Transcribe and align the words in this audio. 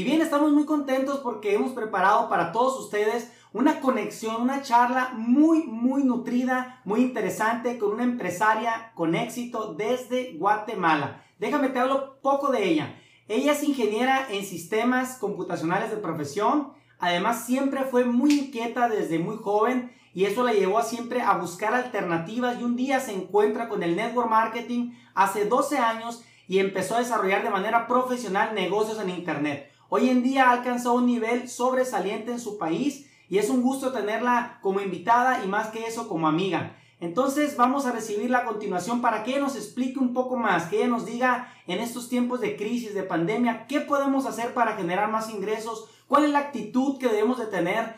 Y 0.00 0.04
bien, 0.04 0.22
estamos 0.22 0.50
muy 0.50 0.64
contentos 0.64 1.18
porque 1.18 1.52
hemos 1.52 1.72
preparado 1.72 2.30
para 2.30 2.52
todos 2.52 2.80
ustedes 2.80 3.30
una 3.52 3.80
conexión, 3.80 4.40
una 4.40 4.62
charla 4.62 5.12
muy, 5.12 5.64
muy 5.64 6.04
nutrida, 6.04 6.80
muy 6.86 7.02
interesante 7.02 7.76
con 7.76 7.92
una 7.92 8.04
empresaria 8.04 8.92
con 8.94 9.14
éxito 9.14 9.74
desde 9.74 10.38
Guatemala. 10.38 11.22
Déjame 11.38 11.68
te 11.68 11.80
hablo 11.80 12.18
poco 12.22 12.50
de 12.50 12.66
ella. 12.66 12.98
Ella 13.28 13.52
es 13.52 13.62
ingeniera 13.62 14.26
en 14.30 14.46
sistemas 14.46 15.18
computacionales 15.18 15.90
de 15.90 15.98
profesión. 15.98 16.72
Además, 16.98 17.44
siempre 17.44 17.84
fue 17.84 18.06
muy 18.06 18.38
inquieta 18.38 18.88
desde 18.88 19.18
muy 19.18 19.36
joven 19.36 19.92
y 20.14 20.24
eso 20.24 20.44
la 20.44 20.54
llevó 20.54 20.78
a 20.78 20.82
siempre 20.82 21.20
a 21.20 21.34
buscar 21.34 21.74
alternativas 21.74 22.58
y 22.58 22.64
un 22.64 22.74
día 22.74 23.00
se 23.00 23.12
encuentra 23.12 23.68
con 23.68 23.82
el 23.82 23.96
network 23.96 24.30
marketing 24.30 24.92
hace 25.14 25.44
12 25.44 25.76
años 25.76 26.24
y 26.48 26.58
empezó 26.58 26.96
a 26.96 27.00
desarrollar 27.00 27.42
de 27.42 27.50
manera 27.50 27.86
profesional 27.86 28.54
negocios 28.54 28.98
en 28.98 29.10
Internet. 29.10 29.70
Hoy 29.92 30.08
en 30.08 30.22
día 30.22 30.48
ha 30.48 30.52
alcanzado 30.52 30.94
un 30.94 31.06
nivel 31.06 31.48
sobresaliente 31.48 32.30
en 32.30 32.38
su 32.38 32.58
país 32.58 33.10
y 33.28 33.38
es 33.38 33.50
un 33.50 33.60
gusto 33.60 33.92
tenerla 33.92 34.60
como 34.62 34.80
invitada 34.80 35.42
y 35.44 35.48
más 35.48 35.70
que 35.70 35.84
eso 35.84 36.06
como 36.06 36.28
amiga. 36.28 36.76
Entonces 37.00 37.56
vamos 37.56 37.86
a 37.86 37.92
recibirla 37.92 38.38
a 38.38 38.44
continuación 38.44 39.00
para 39.00 39.24
que 39.24 39.32
ella 39.32 39.40
nos 39.40 39.56
explique 39.56 39.98
un 39.98 40.14
poco 40.14 40.36
más, 40.36 40.66
que 40.66 40.76
ella 40.76 40.86
nos 40.86 41.06
diga 41.06 41.52
en 41.66 41.80
estos 41.80 42.08
tiempos 42.08 42.40
de 42.40 42.56
crisis, 42.56 42.94
de 42.94 43.02
pandemia, 43.02 43.66
qué 43.66 43.80
podemos 43.80 44.26
hacer 44.26 44.54
para 44.54 44.76
generar 44.76 45.10
más 45.10 45.28
ingresos, 45.28 45.90
cuál 46.06 46.22
es 46.22 46.30
la 46.30 46.38
actitud 46.38 46.96
que 46.98 47.08
debemos 47.08 47.40
de 47.40 47.46
tener, 47.46 47.96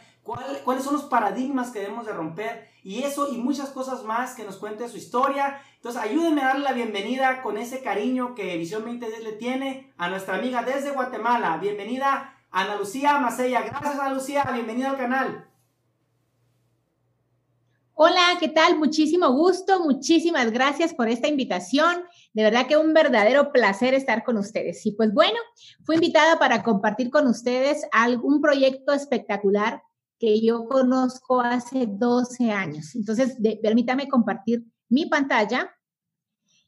cuáles 0.65 0.85
son 0.85 0.95
los 0.95 1.05
paradigmas 1.05 1.73
que 1.73 1.81
debemos 1.81 2.07
de 2.07 2.15
romper 2.15 2.72
y 2.83 3.03
eso 3.03 3.33
y 3.33 3.39
muchas 3.39 3.71
cosas 3.71 4.05
más 4.05 4.35
que 4.35 4.45
nos 4.45 4.57
cuente 4.57 4.89
su 4.89 4.97
historia. 4.97 5.61
Entonces 5.77 6.01
ayúdenme 6.03 6.43
a 6.43 6.49
darle 6.49 6.65
la 6.65 6.73
bienvenida 6.73 7.43
con 7.43 7.57
ese 7.57 7.81
cariño 7.81 8.35
que 8.35 8.57
Visión 8.57 8.83
2010 8.85 9.25
le 9.25 9.33
tiene 9.33 9.93
a 9.97 10.09
nuestra 10.09 10.37
amiga 10.37 10.63
desde 10.63 10.91
Guatemala. 10.91 11.59
Bienvenida 11.59 12.35
Ana 12.51 12.77
Lucía 12.77 13.19
Macella. 13.19 13.63
Gracias 13.63 13.95
Ana 13.95 14.13
Lucía, 14.13 14.45
bienvenida 14.53 14.91
al 14.91 14.97
canal. 14.97 15.49
Hola, 17.95 18.37
¿qué 18.41 18.49
tal? 18.49 18.79
Muchísimo 18.79 19.31
gusto, 19.33 19.79
muchísimas 19.85 20.51
gracias 20.51 20.93
por 20.93 21.09
esta 21.09 21.29
invitación. 21.29 22.03
De 22.33 22.43
verdad 22.43 22.67
que 22.67 22.77
un 22.77 22.95
verdadero 22.95 23.53
placer 23.53 23.95
estar 23.95 24.25
con 24.25 24.39
ustedes. 24.39 24.85
Y 24.87 24.93
pues 24.93 25.13
bueno, 25.13 25.39
fui 25.85 25.97
invitada 25.97 26.39
para 26.39 26.63
compartir 26.65 27.11
con 27.11 27.29
ustedes 27.29 27.87
algún 27.93 28.41
proyecto 28.41 28.93
espectacular 28.93 29.83
que 30.23 30.41
yo 30.41 30.69
conozco 30.69 31.41
hace 31.41 31.85
12 31.89 32.53
años. 32.53 32.95
Entonces, 32.95 33.37
permítame 33.61 34.09
compartir 34.09 34.63
mi 34.89 35.07
pantalla. 35.07 35.69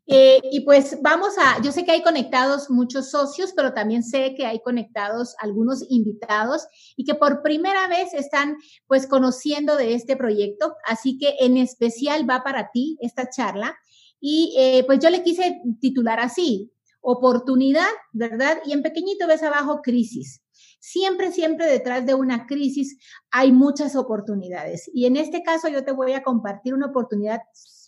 Eh, 0.08 0.40
y 0.50 0.62
pues 0.62 0.98
vamos 1.00 1.38
a, 1.38 1.62
yo 1.62 1.70
sé 1.70 1.84
que 1.84 1.92
hay 1.92 2.02
conectados 2.02 2.68
muchos 2.68 3.12
socios, 3.12 3.52
pero 3.54 3.72
también 3.72 4.02
sé 4.02 4.34
que 4.34 4.44
hay 4.44 4.60
conectados 4.60 5.36
algunos 5.38 5.86
invitados 5.88 6.66
y 6.96 7.04
que 7.04 7.14
por 7.14 7.42
primera 7.42 7.86
vez 7.86 8.12
están 8.12 8.56
pues 8.88 9.06
conociendo 9.06 9.76
de 9.76 9.94
este 9.94 10.16
proyecto. 10.16 10.74
Así 10.84 11.16
que 11.16 11.36
en 11.38 11.56
especial 11.56 12.28
va 12.28 12.42
para 12.42 12.72
ti 12.72 12.98
esta 13.00 13.30
charla. 13.30 13.78
Y 14.18 14.52
eh, 14.58 14.82
pues 14.84 14.98
yo 14.98 15.10
le 15.10 15.22
quise 15.22 15.60
titular 15.80 16.18
así, 16.18 16.72
oportunidad, 17.00 17.92
¿verdad? 18.12 18.58
Y 18.66 18.72
en 18.72 18.82
pequeñito 18.82 19.28
ves 19.28 19.44
abajo 19.44 19.80
crisis. 19.80 20.43
Siempre, 20.86 21.32
siempre 21.32 21.64
detrás 21.64 22.04
de 22.04 22.12
una 22.12 22.46
crisis 22.46 22.98
hay 23.30 23.52
muchas 23.52 23.96
oportunidades. 23.96 24.90
Y 24.92 25.06
en 25.06 25.16
este 25.16 25.42
caso 25.42 25.68
yo 25.68 25.82
te 25.82 25.92
voy 25.92 26.12
a 26.12 26.22
compartir 26.22 26.74
una 26.74 26.88
oportunidad 26.88 27.40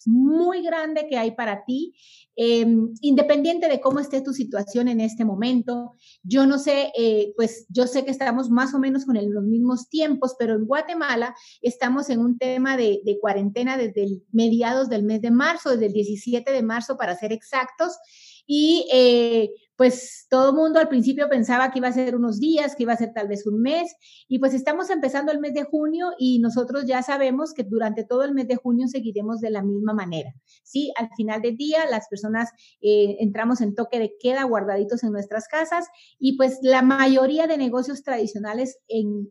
muy 0.06 0.62
grande 0.62 1.06
que 1.06 1.18
hay 1.18 1.32
para 1.32 1.66
ti, 1.66 1.94
em, 2.36 2.94
independiente 3.02 3.68
de 3.68 3.80
cómo 3.80 4.00
esté 4.00 4.22
tu 4.22 4.32
situación 4.32 4.88
en 4.88 5.02
este 5.02 5.26
momento. 5.26 5.92
Yo 6.22 6.46
no 6.46 6.58
sé, 6.58 6.90
eh, 6.96 7.34
pues 7.36 7.66
yo 7.68 7.86
sé 7.86 8.06
que 8.06 8.12
estamos 8.12 8.48
más 8.48 8.72
o 8.72 8.78
menos 8.78 9.04
con 9.04 9.16
los 9.16 9.44
mismos 9.44 9.90
tiempos, 9.90 10.34
pero 10.38 10.54
en 10.54 10.64
Guatemala 10.64 11.34
estamos 11.60 12.08
en 12.08 12.20
un 12.20 12.38
tema 12.38 12.78
de, 12.78 13.02
de 13.04 13.18
cuarentena 13.20 13.76
desde 13.76 14.22
mediados 14.32 14.88
del 14.88 15.02
mes 15.02 15.20
de 15.20 15.32
marzo, 15.32 15.68
desde 15.68 15.86
el 15.86 15.92
17 15.92 16.50
de 16.50 16.62
marzo 16.62 16.96
para 16.96 17.14
ser 17.14 17.32
exactos. 17.34 17.98
Y 18.46 18.86
eh, 18.92 19.50
pues 19.76 20.26
todo 20.30 20.50
el 20.50 20.56
mundo 20.56 20.80
al 20.80 20.88
principio 20.88 21.28
pensaba 21.28 21.70
que 21.70 21.78
iba 21.78 21.88
a 21.88 21.92
ser 21.92 22.16
unos 22.16 22.40
días, 22.40 22.74
que 22.74 22.84
iba 22.84 22.94
a 22.94 22.96
ser 22.96 23.12
tal 23.12 23.28
vez 23.28 23.46
un 23.46 23.60
mes, 23.60 23.94
y 24.26 24.38
pues 24.38 24.54
estamos 24.54 24.90
empezando 24.90 25.32
el 25.32 25.38
mes 25.38 25.54
de 25.54 25.64
junio 25.64 26.12
y 26.18 26.38
nosotros 26.38 26.86
ya 26.86 27.02
sabemos 27.02 27.52
que 27.52 27.62
durante 27.62 28.04
todo 28.04 28.24
el 28.24 28.32
mes 28.32 28.48
de 28.48 28.56
junio 28.56 28.88
seguiremos 28.88 29.40
de 29.40 29.50
la 29.50 29.62
misma 29.62 29.92
manera. 29.92 30.34
Sí, 30.62 30.92
al 30.96 31.10
final 31.16 31.42
del 31.42 31.56
día 31.56 31.84
las 31.90 32.08
personas 32.08 32.50
eh, 32.80 33.16
entramos 33.20 33.60
en 33.60 33.74
toque 33.74 33.98
de 33.98 34.14
queda 34.18 34.44
guardaditos 34.44 35.04
en 35.04 35.12
nuestras 35.12 35.46
casas 35.48 35.86
y 36.18 36.36
pues 36.36 36.58
la 36.62 36.82
mayoría 36.82 37.46
de 37.46 37.58
negocios 37.58 38.02
tradicionales 38.02 38.78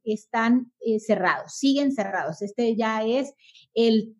están 0.04 0.72
eh, 0.80 1.00
cerrados, 1.00 1.54
siguen 1.56 1.92
cerrados. 1.92 2.42
Este 2.42 2.76
ya 2.76 3.04
es 3.04 3.34
el 3.74 4.16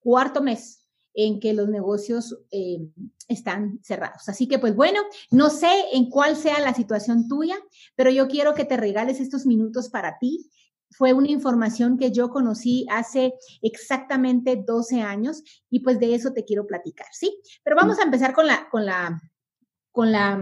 cuarto 0.00 0.42
mes 0.42 0.77
en 1.20 1.40
que 1.40 1.52
los 1.52 1.68
negocios 1.68 2.38
eh, 2.52 2.78
están 3.26 3.80
cerrados. 3.82 4.28
Así 4.28 4.46
que 4.46 4.60
pues 4.60 4.76
bueno, 4.76 5.00
no 5.32 5.50
sé 5.50 5.68
en 5.92 6.10
cuál 6.10 6.36
sea 6.36 6.60
la 6.60 6.72
situación 6.72 7.26
tuya, 7.26 7.56
pero 7.96 8.10
yo 8.10 8.28
quiero 8.28 8.54
que 8.54 8.64
te 8.64 8.76
regales 8.76 9.18
estos 9.18 9.44
minutos 9.44 9.90
para 9.90 10.16
ti. 10.20 10.48
Fue 10.92 11.12
una 11.12 11.28
información 11.28 11.98
que 11.98 12.12
yo 12.12 12.30
conocí 12.30 12.86
hace 12.88 13.34
exactamente 13.62 14.62
12 14.64 15.02
años 15.02 15.42
y 15.68 15.80
pues 15.80 15.98
de 15.98 16.14
eso 16.14 16.32
te 16.32 16.44
quiero 16.44 16.68
platicar, 16.68 17.08
¿sí? 17.10 17.42
Pero 17.64 17.74
vamos 17.74 17.98
a 17.98 18.04
empezar 18.04 18.32
con 18.32 18.46
la, 18.46 18.68
con 18.70 18.86
la, 18.86 19.20
con 19.90 20.12
la 20.12 20.38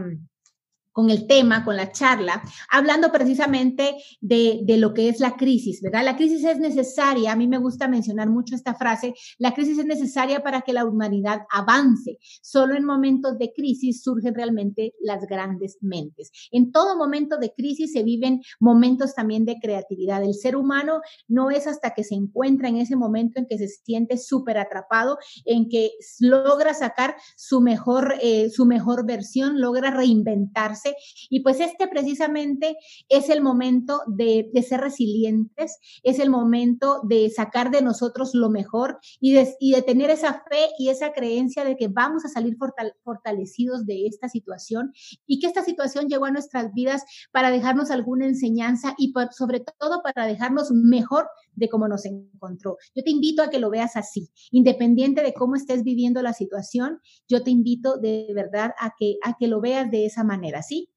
con 0.96 1.10
el 1.10 1.26
tema, 1.26 1.62
con 1.62 1.76
la 1.76 1.92
charla, 1.92 2.42
hablando 2.70 3.12
precisamente 3.12 3.96
de, 4.22 4.64
lo 4.78 4.94
que 4.94 5.10
es 5.10 5.20
la 5.20 5.36
crisis, 5.36 5.82
¿verdad? 5.82 6.02
La 6.02 6.16
crisis 6.16 6.42
es 6.42 6.58
necesaria, 6.58 7.32
a 7.32 7.36
mí 7.36 7.46
me 7.46 7.58
gusta 7.58 7.86
mencionar 7.86 8.30
mucho 8.30 8.54
esta 8.54 8.74
frase, 8.74 9.12
la 9.36 9.52
crisis 9.52 9.78
es 9.78 9.84
necesaria 9.84 10.42
para 10.42 10.62
que 10.62 10.72
la 10.72 10.86
humanidad 10.86 11.42
avance. 11.50 12.16
Solo 12.40 12.76
en 12.76 12.86
momentos 12.86 13.36
de 13.36 13.52
crisis 13.52 14.02
surgen 14.02 14.34
realmente 14.34 14.94
las 14.98 15.26
grandes 15.26 15.76
mentes. 15.82 16.30
En 16.50 16.72
todo 16.72 16.96
momento 16.96 17.36
de 17.36 17.52
crisis 17.52 17.92
se 17.92 18.02
viven 18.02 18.40
momentos 18.58 19.14
también 19.14 19.44
de 19.44 19.58
creatividad. 19.60 20.22
El 20.22 20.32
ser 20.32 20.56
humano 20.56 21.02
no 21.28 21.50
es 21.50 21.66
hasta 21.66 21.90
que 21.90 22.04
se 22.04 22.14
encuentra 22.14 22.70
en 22.70 22.78
ese 22.78 22.96
momento 22.96 23.38
en 23.38 23.44
que 23.44 23.58
se 23.58 23.68
siente 23.68 24.16
súper 24.16 24.56
atrapado, 24.56 25.18
en 25.44 25.68
que 25.68 25.90
logra 26.20 26.72
sacar 26.72 27.16
su 27.36 27.60
mejor, 27.60 28.14
eh, 28.22 28.48
su 28.48 28.64
mejor 28.64 29.04
versión, 29.04 29.60
logra 29.60 29.90
reinventarse 29.90 30.85
y 31.30 31.40
pues 31.40 31.60
este 31.60 31.88
precisamente 31.88 32.76
es 33.08 33.30
el 33.30 33.42
momento 33.42 34.02
de, 34.06 34.50
ser 34.66 34.80
resilientes, 34.80 35.78
es 36.02 36.18
el 36.18 36.30
momento 36.30 37.00
de 37.04 37.30
sacar 37.30 37.70
de 37.70 37.82
nosotros 37.82 38.30
lo 38.34 38.50
mejor 38.50 38.98
y 39.20 39.32
de, 39.32 39.54
y 39.60 39.72
de 39.72 39.82
tener 39.82 40.10
esa 40.10 40.44
fe 40.48 40.68
y 40.78 40.88
esa 40.88 41.12
creencia 41.12 41.64
de 41.64 41.76
que 41.76 41.88
vamos 41.88 42.24
a 42.24 42.28
salir 42.28 42.56
fortalecidos 43.02 43.86
de 43.86 44.06
esta 44.06 44.28
situación 44.28 44.92
y 45.26 45.38
que 45.40 45.46
esta 45.46 45.64
situación 45.64 46.08
llegó 46.08 46.26
a 46.26 46.30
nuestras 46.30 46.72
vidas 46.72 47.04
para 47.32 47.50
dejarnos 47.50 47.90
alguna 47.90 48.26
enseñanza 48.26 48.94
y 48.98 49.12
sobre 49.30 49.60
todo 49.60 50.02
para 50.02 50.26
dejarnos 50.26 50.70
mejor 50.70 51.28
de 51.56 51.68
cómo 51.68 51.88
nos 51.88 52.04
encontró. 52.04 52.76
Yo 52.94 53.02
te 53.02 53.10
invito 53.10 53.42
a 53.42 53.50
que 53.50 53.58
lo 53.58 53.70
veas 53.70 53.96
así, 53.96 54.30
independiente 54.50 55.22
de 55.22 55.34
cómo 55.34 55.56
estés 55.56 55.82
viviendo 55.82 56.22
la 56.22 56.32
situación, 56.32 57.00
yo 57.28 57.42
te 57.42 57.50
invito 57.50 57.98
de 57.98 58.30
verdad 58.34 58.72
a 58.78 58.92
que, 58.98 59.16
a 59.24 59.36
que 59.36 59.48
lo 59.48 59.60
veas 59.60 59.90
de 59.90 60.06
esa 60.06 60.22
manera, 60.22 60.62
¿sí? 60.62 60.90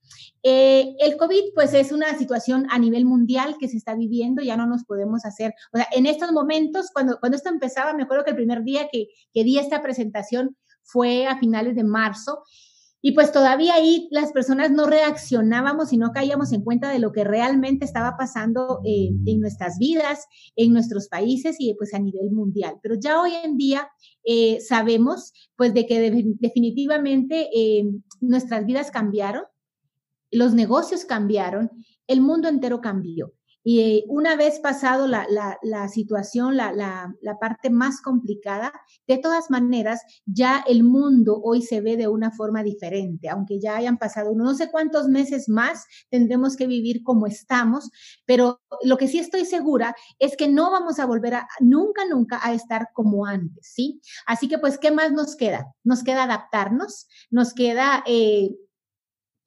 Eh, 0.43 0.95
el 0.99 1.17
COVID, 1.17 1.53
pues 1.53 1.73
es 1.73 1.91
una 1.91 2.17
situación 2.17 2.65
a 2.69 2.79
nivel 2.79 3.05
mundial 3.05 3.55
que 3.59 3.67
se 3.67 3.77
está 3.77 3.95
viviendo, 3.95 4.41
ya 4.41 4.57
no 4.57 4.67
nos 4.67 4.83
podemos 4.83 5.25
hacer, 5.25 5.53
o 5.73 5.77
sea, 5.77 5.87
en 5.91 6.05
estos 6.05 6.31
momentos, 6.31 6.87
cuando, 6.93 7.19
cuando 7.19 7.37
esto 7.37 7.49
empezaba, 7.49 7.93
me 7.93 8.03
acuerdo 8.03 8.23
que 8.23 8.31
el 8.31 8.35
primer 8.35 8.63
día 8.63 8.87
que, 8.91 9.07
que 9.33 9.43
di 9.43 9.57
esta 9.57 9.81
presentación 9.81 10.55
fue 10.83 11.27
a 11.27 11.37
finales 11.37 11.75
de 11.75 11.83
marzo 11.83 12.43
y 13.01 13.13
pues 13.13 13.31
todavía 13.31 13.75
ahí 13.75 14.09
las 14.11 14.31
personas 14.33 14.71
no 14.71 14.85
reaccionábamos 14.85 15.93
y 15.93 15.97
no 15.97 16.11
caíamos 16.11 16.51
en 16.51 16.63
cuenta 16.63 16.91
de 16.91 16.99
lo 16.99 17.13
que 17.13 17.23
realmente 17.23 17.85
estaba 17.85 18.17
pasando 18.17 18.81
eh, 18.83 19.11
en 19.25 19.39
nuestras 19.39 19.77
vidas, 19.79 20.25
en 20.55 20.73
nuestros 20.73 21.07
países 21.07 21.55
y 21.59 21.73
pues 21.75 21.93
a 21.93 21.99
nivel 21.99 22.31
mundial. 22.31 22.75
Pero 22.81 22.95
ya 22.95 23.21
hoy 23.21 23.31
en 23.43 23.55
día 23.55 23.89
eh, 24.25 24.59
sabemos 24.59 25.33
pues 25.55 25.73
de 25.73 25.85
que 25.85 25.99
definitivamente 26.39 27.49
eh, 27.55 27.85
nuestras 28.19 28.65
vidas 28.65 28.91
cambiaron, 28.91 29.43
los 30.31 30.53
negocios 30.53 31.05
cambiaron, 31.05 31.71
el 32.07 32.21
mundo 32.21 32.49
entero 32.49 32.81
cambió. 32.81 33.33
Y 33.71 34.03
una 34.07 34.35
vez 34.35 34.59
pasado 34.59 35.05
la, 35.05 35.27
situación, 35.89 36.57
la, 36.57 37.13
parte 37.39 37.69
más 37.69 38.01
complicada, 38.01 38.73
de 39.07 39.19
todas 39.19 39.51
maneras, 39.51 40.01
ya 40.25 40.63
el 40.67 40.83
mundo 40.83 41.39
hoy 41.43 41.61
se 41.61 41.79
ve 41.79 41.95
de 41.95 42.07
una 42.07 42.31
forma 42.31 42.63
diferente, 42.63 43.29
aunque 43.29 43.59
ya 43.59 43.75
hayan 43.75 43.99
pasado 43.99 44.33
no 44.33 44.55
sé 44.55 44.71
cuántos 44.71 45.07
meses 45.07 45.49
más, 45.49 45.85
tendremos 46.09 46.55
que 46.55 46.65
vivir 46.65 47.03
como 47.03 47.27
estamos, 47.27 47.91
pero 48.25 48.59
lo 48.81 48.97
que 48.97 49.07
sí 49.07 49.19
estoy 49.19 49.45
segura 49.45 49.95
es 50.17 50.35
que 50.35 50.47
no 50.47 50.71
vamos 50.71 50.97
a 50.97 51.05
volver 51.05 51.35
a, 51.35 51.47
nunca, 51.59 52.01
nunca 52.09 52.39
a 52.41 52.55
estar 52.55 52.87
como 52.91 53.27
antes, 53.27 53.69
¿sí? 53.71 54.01
Así 54.25 54.47
que 54.47 54.57
pues, 54.57 54.79
¿qué 54.79 54.89
más 54.89 55.11
nos 55.11 55.35
queda? 55.35 55.67
Nos 55.83 56.03
queda 56.03 56.23
adaptarnos, 56.23 57.07
nos 57.29 57.53
queda... 57.53 58.03
Eh, 58.07 58.49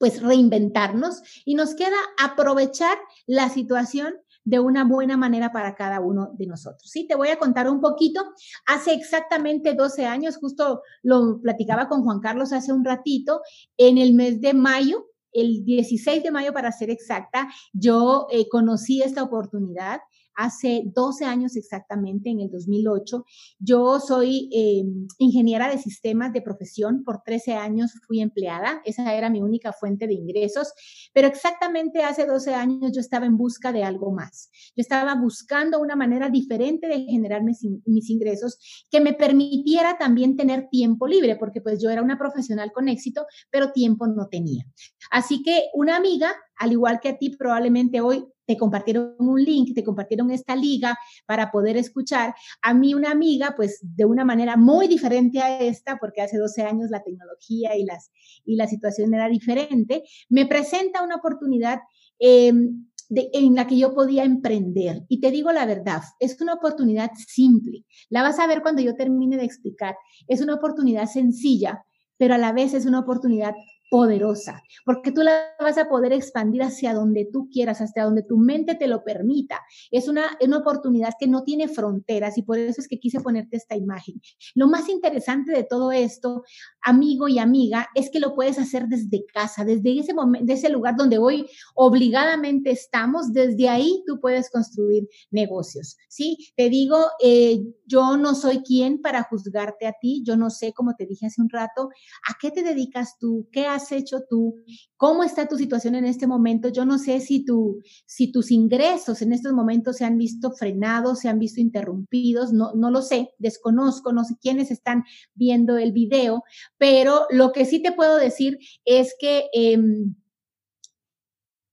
pues 0.03 0.21
reinventarnos 0.21 1.23
y 1.45 1.55
nos 1.55 1.77
queda 1.77 1.97
aprovechar 2.19 2.99
la 3.25 3.49
situación 3.49 4.15
de 4.43 4.59
una 4.59 4.83
buena 4.83 5.17
manera 5.17 5.53
para 5.53 5.77
cada 5.77 6.01
uno 6.01 6.33
de 6.37 6.49
nosotros. 6.49 6.91
Sí, 6.91 7.07
te 7.07 7.15
voy 7.15 7.29
a 7.29 7.39
contar 7.39 7.71
un 7.71 7.81
poquito. 7.81 8.21
Hace 8.67 8.95
exactamente 8.95 9.75
12 9.75 10.05
años, 10.07 10.39
justo 10.39 10.83
lo 11.05 11.41
platicaba 11.41 11.87
con 11.87 12.03
Juan 12.03 12.19
Carlos 12.19 12.53
hace 12.53 12.73
un 12.73 12.85
ratito, 12.85 13.43
en 13.77 13.97
el 13.97 14.15
mes 14.15 14.41
de 14.41 14.55
mayo, 14.55 15.07
el 15.31 15.65
16 15.65 16.25
de 16.25 16.33
mayo 16.33 16.53
para 16.53 16.73
ser 16.73 16.91
exacta, 16.91 17.49
yo 17.73 18.27
eh, 18.33 18.49
conocí 18.49 19.03
esta 19.03 19.23
oportunidad 19.23 20.01
hace 20.35 20.83
12 20.95 21.25
años 21.25 21.57
exactamente, 21.57 22.31
en 22.31 22.41
el 22.41 22.51
2008. 22.51 23.25
Yo 23.59 24.01
soy 24.01 24.49
eh, 24.53 24.85
ingeniera 25.19 25.69
de 25.69 25.79
sistemas 25.79 26.33
de 26.33 26.43
profesión, 26.43 27.03
por 27.05 27.23
13 27.25 27.55
años 27.55 27.93
fui 28.07 28.21
empleada, 28.21 28.81
esa 28.85 29.15
era 29.15 29.31
mi 29.31 29.41
única 29.41 29.73
fuente 29.73 30.07
de 30.07 30.15
ingresos, 30.15 30.73
pero 31.13 31.29
exactamente 31.29 32.03
hace 32.03 32.27
12 32.27 32.55
años 32.55 32.93
yo 32.95 33.01
estaba 33.01 33.27
en 33.27 33.37
busca 33.37 33.73
de 33.73 33.85
algo 33.85 34.13
más. 34.13 34.51
Yo 34.77 34.81
estaba 34.81 35.15
buscando 35.15 35.81
una 35.81 35.97
manera 35.97 36.29
diferente 36.29 36.89
de 36.89 37.05
generar 37.05 37.43
mis, 37.43 37.61
mis 37.87 38.11
ingresos 38.11 38.59
que 38.91 39.01
me 39.01 39.13
permitiera 39.13 39.99
también 39.99 40.37
tener 40.37 40.69
tiempo 40.71 41.07
libre, 41.07 41.37
porque 41.37 41.61
pues 41.61 41.81
yo 41.83 41.91
era 41.91 42.03
una 42.03 42.19
profesional 42.19 42.73
con 42.73 42.89
éxito, 42.89 43.27
pero 43.51 43.73
tiempo 43.73 44.07
no 44.07 44.29
tenía. 44.29 44.65
Así 45.11 45.43
que 45.43 45.65
una 45.75 45.97
amiga, 45.97 46.33
al 46.57 46.73
igual 46.73 47.01
que 47.01 47.11
a 47.11 47.19
ti, 47.19 47.31
probablemente 47.37 48.01
hoy 48.01 48.27
te 48.53 48.59
compartieron 48.59 49.15
un 49.19 49.43
link, 49.43 49.75
te 49.75 49.83
compartieron 49.83 50.31
esta 50.31 50.55
liga 50.55 50.99
para 51.27 51.51
poder 51.51 51.79
escuchar. 51.79 52.35
A 52.61 52.75
mí 52.75 52.93
una 52.93 53.11
amiga, 53.11 53.55
pues 53.57 53.79
de 53.81 54.05
una 54.05 54.27
manera 54.27 54.59
muy 54.59 54.89
diferente 54.89 55.41
a 55.41 55.59
esta, 55.59 55.97
porque 55.99 56.21
hace 56.21 56.37
12 56.37 56.63
años 56.63 56.91
la 56.91 57.03
tecnología 57.03 57.75
y, 57.77 57.85
las, 57.85 58.11
y 58.45 58.57
la 58.57 58.67
situación 58.67 59.15
era 59.15 59.29
diferente, 59.29 60.03
me 60.29 60.47
presenta 60.47 61.03
una 61.03 61.17
oportunidad. 61.17 61.81
Em, 62.19 62.87
en 63.15 63.55
la 63.55 63.67
que 63.67 63.77
yo 63.77 63.93
podía 63.93 64.25
emprender. 64.25 65.03
Y 65.07 65.21
te 65.21 65.31
digo 65.31 65.53
la 65.53 65.67
verdad, 65.67 66.01
es 66.19 66.41
una 66.41 66.55
oportunidad 66.55 67.11
simple. 67.15 67.85
La 68.09 68.23
vas 68.23 68.39
a 68.39 68.47
ver 68.47 68.63
cuando 68.63 68.81
yo 68.81 68.95
termine 68.95 69.37
de 69.37 69.45
explicar. 69.45 69.97
Es 70.29 70.41
una 70.41 70.55
oportunidad 70.55 71.05
sencilla, 71.05 71.85
pero 72.17 72.33
a 72.33 72.39
la 72.39 72.53
vez 72.53 72.73
es 72.73 72.87
una 72.87 73.01
oportunidad 73.01 73.53
poderosa, 73.93 74.63
porque 74.87 75.13
tú 75.13 75.21
la 75.21 75.51
vas 75.61 75.77
a 75.77 75.87
poder 75.87 76.15
expandir 76.15 76.63
hacia 76.63 76.95
donde 76.95 77.29
tú 77.31 77.51
quieras, 77.53 77.83
hasta 77.83 78.05
donde 78.05 78.23
tu 78.23 78.39
mente 78.39 78.75
te 78.75 78.87
lo 78.87 79.05
permita. 79.05 79.61
Es 79.91 80.09
una, 80.09 80.39
una 80.41 80.57
oportunidad 80.57 81.13
que 81.21 81.27
no 81.27 81.43
tiene 81.43 81.69
fronteras 81.69 82.39
y 82.39 82.43
por 82.43 82.57
eso 82.57 82.81
es 82.81 82.89
que 82.89 82.99
quise 82.99 83.21
ponerte 83.21 83.59
esta 83.59 83.77
imagen. 83.77 84.15
Lo 84.55 84.67
más 84.67 84.89
interesante 84.89 85.53
de 85.53 85.65
todo 85.65 85.93
esto, 85.93 86.43
amigo 86.81 87.29
y 87.29 87.39
amiga, 87.39 87.91
es 87.95 88.09
que 88.09 88.19
lo 88.19 88.35
puedes 88.35 88.59
hacer 88.59 88.87
desde 88.87 89.27
casa, 89.27 89.63
desde 89.63 89.99
ese 89.99 90.15
momento, 90.15 90.47
de 90.47 90.55
ese 90.55 90.71
lugar 90.71 90.97
donde 90.97 91.19
hoy 91.19 91.45
obligadamente 91.75 92.71
estamos, 92.71 93.35
desde 93.35 93.69
ahí 93.69 94.03
tú 94.07 94.19
puedes 94.23 94.49
construir 94.49 95.07
negocios. 95.31 95.99
Sí, 96.09 96.39
te 96.57 96.71
digo, 96.71 96.97
eh, 97.23 97.63
yo 97.85 98.17
no 98.17 98.35
soy 98.35 98.63
quien 98.63 99.03
para 99.03 99.25
juzgarte 99.25 99.87
a 99.87 99.93
ti, 100.01 100.23
yo 100.25 100.39
no 100.39 100.49
sé, 100.49 100.73
como 100.73 100.95
te 100.95 101.05
dije 101.05 101.27
hace 101.27 101.43
un 101.43 101.51
rato, 101.51 101.91
a 102.27 102.39
qué 102.41 102.51
te 102.51 102.63
dedicas 102.63 103.19
tú, 103.19 103.51
qué 103.53 103.67
haces 103.67 103.82
hecho 103.91 104.23
tú? 104.29 104.63
¿Cómo 104.97 105.25
está 105.25 105.49
tu 105.49 105.57
situación 105.57 105.95
en 105.97 106.05
este 106.05 106.27
momento? 106.27 106.69
Yo 106.69 106.85
no 106.85 106.99
sé 106.99 107.19
si, 107.21 107.45
tu, 107.45 107.83
si 108.07 108.31
tus 108.31 108.51
ingresos 108.53 109.23
en 109.23 109.33
estos 109.33 109.53
momentos 109.53 109.97
se 109.97 110.05
han 110.05 110.19
visto 110.19 110.53
frenados, 110.53 111.21
se 111.21 111.29
han 111.29 111.39
visto 111.39 111.61
interrumpidos, 111.61 112.53
no, 112.53 112.73
no 112.75 112.91
lo 112.91 113.03
sé, 113.03 113.35
desconozco, 113.39 114.13
no 114.13 114.25
sé 114.25 114.37
quiénes 114.41 114.71
están 114.71 115.05
viendo 115.35 115.79
el 115.79 115.93
video, 115.93 116.45
pero 116.79 117.27
lo 117.31 117.53
que 117.53 117.65
sí 117.65 117.83
te 117.83 117.93
puedo 117.93 118.17
decir 118.17 118.59
es 118.85 119.15
que 119.19 119.49
em, 119.53 120.15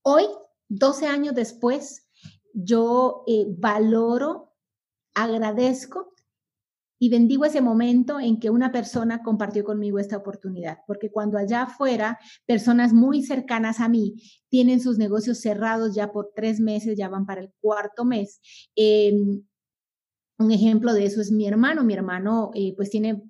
hoy, 0.01 0.23
12 0.69 1.05
años 1.05 1.35
después, 1.35 2.07
yo 2.53 3.23
eh, 3.27 3.45
valoro, 3.47 4.53
agradezco 5.13 6.13
y 6.99 7.09
bendigo 7.09 7.45
ese 7.45 7.61
momento 7.61 8.19
en 8.19 8.39
que 8.39 8.49
una 8.49 8.71
persona 8.71 9.23
compartió 9.23 9.63
conmigo 9.63 9.97
esta 9.99 10.17
oportunidad, 10.17 10.79
porque 10.85 11.09
cuando 11.09 11.37
allá 11.37 11.63
afuera, 11.63 12.19
personas 12.45 12.93
muy 12.93 13.23
cercanas 13.23 13.79
a 13.79 13.87
mí 13.87 14.15
tienen 14.49 14.81
sus 14.81 14.97
negocios 14.97 15.39
cerrados 15.39 15.95
ya 15.95 16.11
por 16.11 16.31
tres 16.35 16.59
meses, 16.59 16.97
ya 16.97 17.07
van 17.07 17.25
para 17.25 17.41
el 17.41 17.51
cuarto 17.61 18.03
mes. 18.03 18.41
Em, 18.75 19.43
un 20.37 20.51
ejemplo 20.51 20.93
de 20.93 21.05
eso 21.05 21.21
es 21.21 21.31
mi 21.31 21.47
hermano. 21.47 21.83
Mi 21.83 21.93
hermano 21.93 22.51
eh, 22.53 22.73
pues 22.75 22.89
tiene 22.89 23.23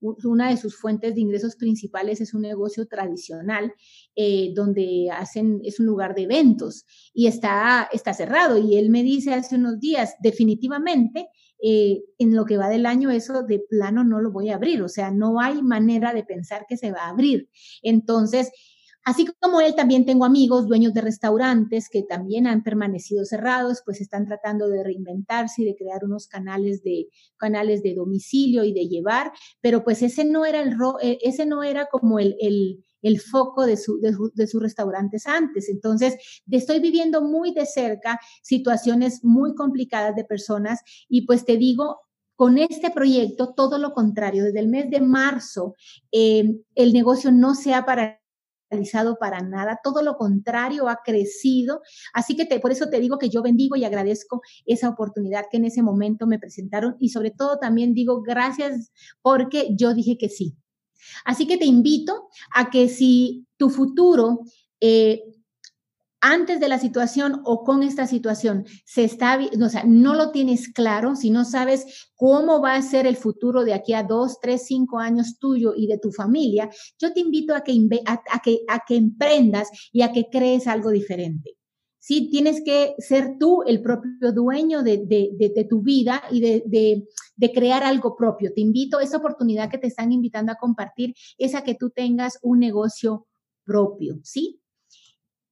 una 0.00 0.50
de 0.50 0.56
sus 0.56 0.76
fuentes 0.76 1.14
de 1.14 1.20
ingresos 1.20 1.56
principales 1.56 2.20
es 2.20 2.34
un 2.34 2.42
negocio 2.42 2.86
tradicional 2.86 3.72
eh, 4.14 4.52
donde 4.54 5.08
hacen, 5.10 5.60
es 5.64 5.80
un 5.80 5.86
lugar 5.86 6.14
de 6.14 6.22
eventos 6.22 6.84
y 7.14 7.26
está, 7.26 7.88
está 7.92 8.12
cerrado. 8.12 8.58
Y 8.58 8.76
él 8.76 8.90
me 8.90 9.02
dice 9.02 9.32
hace 9.32 9.56
unos 9.56 9.80
días, 9.80 10.14
definitivamente, 10.20 11.28
eh, 11.66 12.02
en 12.18 12.36
lo 12.36 12.44
que 12.44 12.58
va 12.58 12.68
del 12.68 12.84
año 12.84 13.10
eso 13.10 13.42
de 13.42 13.58
plano 13.58 14.04
no 14.04 14.20
lo 14.20 14.30
voy 14.30 14.50
a 14.50 14.56
abrir, 14.56 14.82
o 14.82 14.88
sea, 14.88 15.10
no 15.10 15.40
hay 15.40 15.62
manera 15.62 16.12
de 16.12 16.22
pensar 16.22 16.66
que 16.68 16.76
se 16.76 16.92
va 16.92 17.06
a 17.06 17.08
abrir. 17.08 17.48
Entonces, 17.82 18.50
Así 19.06 19.26
como 19.38 19.60
él, 19.60 19.74
también 19.74 20.06
tengo 20.06 20.24
amigos, 20.24 20.66
dueños 20.66 20.94
de 20.94 21.02
restaurantes 21.02 21.90
que 21.90 22.02
también 22.02 22.46
han 22.46 22.62
permanecido 22.62 23.26
cerrados, 23.26 23.82
pues 23.84 24.00
están 24.00 24.24
tratando 24.24 24.66
de 24.70 24.82
reinventarse 24.82 25.60
y 25.60 25.66
de 25.66 25.76
crear 25.76 26.04
unos 26.04 26.26
canales 26.26 26.82
de, 26.82 27.08
canales 27.36 27.82
de 27.82 27.94
domicilio 27.94 28.64
y 28.64 28.72
de 28.72 28.88
llevar, 28.88 29.30
pero 29.60 29.84
pues 29.84 30.00
ese 30.00 30.24
no 30.24 30.46
era, 30.46 30.62
el, 30.62 30.74
eh, 31.02 31.18
ese 31.20 31.44
no 31.44 31.62
era 31.62 31.86
como 31.90 32.18
el, 32.18 32.34
el, 32.40 32.82
el 33.04 33.20
foco 33.20 33.66
de, 33.66 33.76
su, 33.76 34.00
de, 34.00 34.16
de, 34.34 34.46
sus 34.46 34.60
restaurantes 34.60 35.26
antes. 35.26 35.68
Entonces, 35.68 36.16
estoy 36.50 36.80
viviendo 36.80 37.22
muy 37.22 37.52
de 37.54 37.66
cerca 37.66 38.18
situaciones 38.42 39.22
muy 39.22 39.54
complicadas 39.54 40.16
de 40.16 40.24
personas 40.24 40.80
y 41.08 41.26
pues 41.26 41.44
te 41.44 41.56
digo, 41.56 42.00
con 42.36 42.58
este 42.58 42.90
proyecto, 42.90 43.54
todo 43.54 43.78
lo 43.78 43.92
contrario, 43.92 44.44
desde 44.44 44.58
el 44.58 44.68
mes 44.68 44.90
de 44.90 45.00
marzo, 45.00 45.74
eh, 46.10 46.56
el 46.74 46.92
negocio 46.92 47.30
no 47.30 47.54
se 47.54 47.74
ha 47.74 47.84
parado 47.84 48.18
para 49.20 49.40
nada, 49.40 49.78
todo 49.84 50.02
lo 50.02 50.16
contrario, 50.16 50.88
ha 50.88 50.98
crecido. 51.04 51.80
Así 52.12 52.34
que 52.34 52.46
por 52.58 52.72
eso 52.72 52.88
te 52.88 52.98
digo 52.98 53.18
que 53.18 53.30
yo 53.30 53.42
bendigo 53.42 53.76
y 53.76 53.84
agradezco 53.84 54.42
esa 54.66 54.88
oportunidad 54.88 55.46
que 55.50 55.58
en 55.58 55.66
ese 55.66 55.82
momento 55.82 56.26
me 56.26 56.38
presentaron 56.40 56.96
y 56.98 57.10
sobre 57.10 57.30
todo 57.30 57.58
también 57.58 57.94
digo 57.94 58.22
gracias 58.22 58.90
porque 59.22 59.68
yo 59.76 59.94
dije 59.94 60.18
que 60.18 60.28
sí. 60.28 60.56
Así 61.24 61.46
que 61.46 61.56
te 61.56 61.66
invito 61.66 62.28
a 62.54 62.70
que 62.70 62.88
si 62.88 63.46
tu 63.56 63.70
futuro 63.70 64.40
eh, 64.80 65.22
antes 66.26 66.58
de 66.58 66.68
la 66.68 66.78
situación 66.78 67.42
o 67.44 67.64
con 67.64 67.82
esta 67.82 68.06
situación 68.06 68.64
se 68.86 69.04
está, 69.04 69.38
o 69.38 69.68
sea, 69.68 69.84
no 69.84 70.14
lo 70.14 70.30
tienes 70.30 70.72
claro, 70.72 71.16
si 71.16 71.28
no 71.28 71.44
sabes 71.44 72.08
cómo 72.14 72.62
va 72.62 72.76
a 72.76 72.82
ser 72.82 73.06
el 73.06 73.16
futuro 73.16 73.62
de 73.62 73.74
aquí 73.74 73.92
a 73.92 74.04
dos, 74.04 74.40
tres, 74.40 74.64
cinco 74.66 74.98
años 74.98 75.38
tuyo 75.38 75.74
y 75.76 75.86
de 75.86 75.98
tu 75.98 76.12
familia, 76.12 76.70
yo 76.98 77.12
te 77.12 77.20
invito 77.20 77.54
a 77.54 77.62
que, 77.62 77.78
a, 78.06 78.40
que, 78.42 78.60
a 78.68 78.84
que 78.86 78.96
emprendas 78.96 79.68
y 79.92 80.00
a 80.00 80.12
que 80.12 80.30
crees 80.32 80.66
algo 80.66 80.88
diferente. 80.88 81.58
Sí, 82.06 82.28
tienes 82.28 82.62
que 82.62 82.94
ser 82.98 83.38
tú 83.40 83.62
el 83.62 83.80
propio 83.80 84.30
dueño 84.30 84.82
de, 84.82 85.66
tu 85.70 85.80
vida 85.80 86.22
y 86.30 86.38
de, 86.38 86.62
de, 87.34 87.52
crear 87.54 87.82
algo 87.82 88.14
propio. 88.14 88.52
Te 88.52 88.60
invito, 88.60 89.00
esa 89.00 89.16
oportunidad 89.16 89.70
que 89.70 89.78
te 89.78 89.86
están 89.86 90.12
invitando 90.12 90.52
a 90.52 90.56
compartir 90.56 91.14
es 91.38 91.54
a 91.54 91.64
que 91.64 91.74
tú 91.74 91.88
tengas 91.88 92.38
un 92.42 92.58
negocio 92.58 93.26
propio, 93.64 94.20
¿sí? 94.22 94.60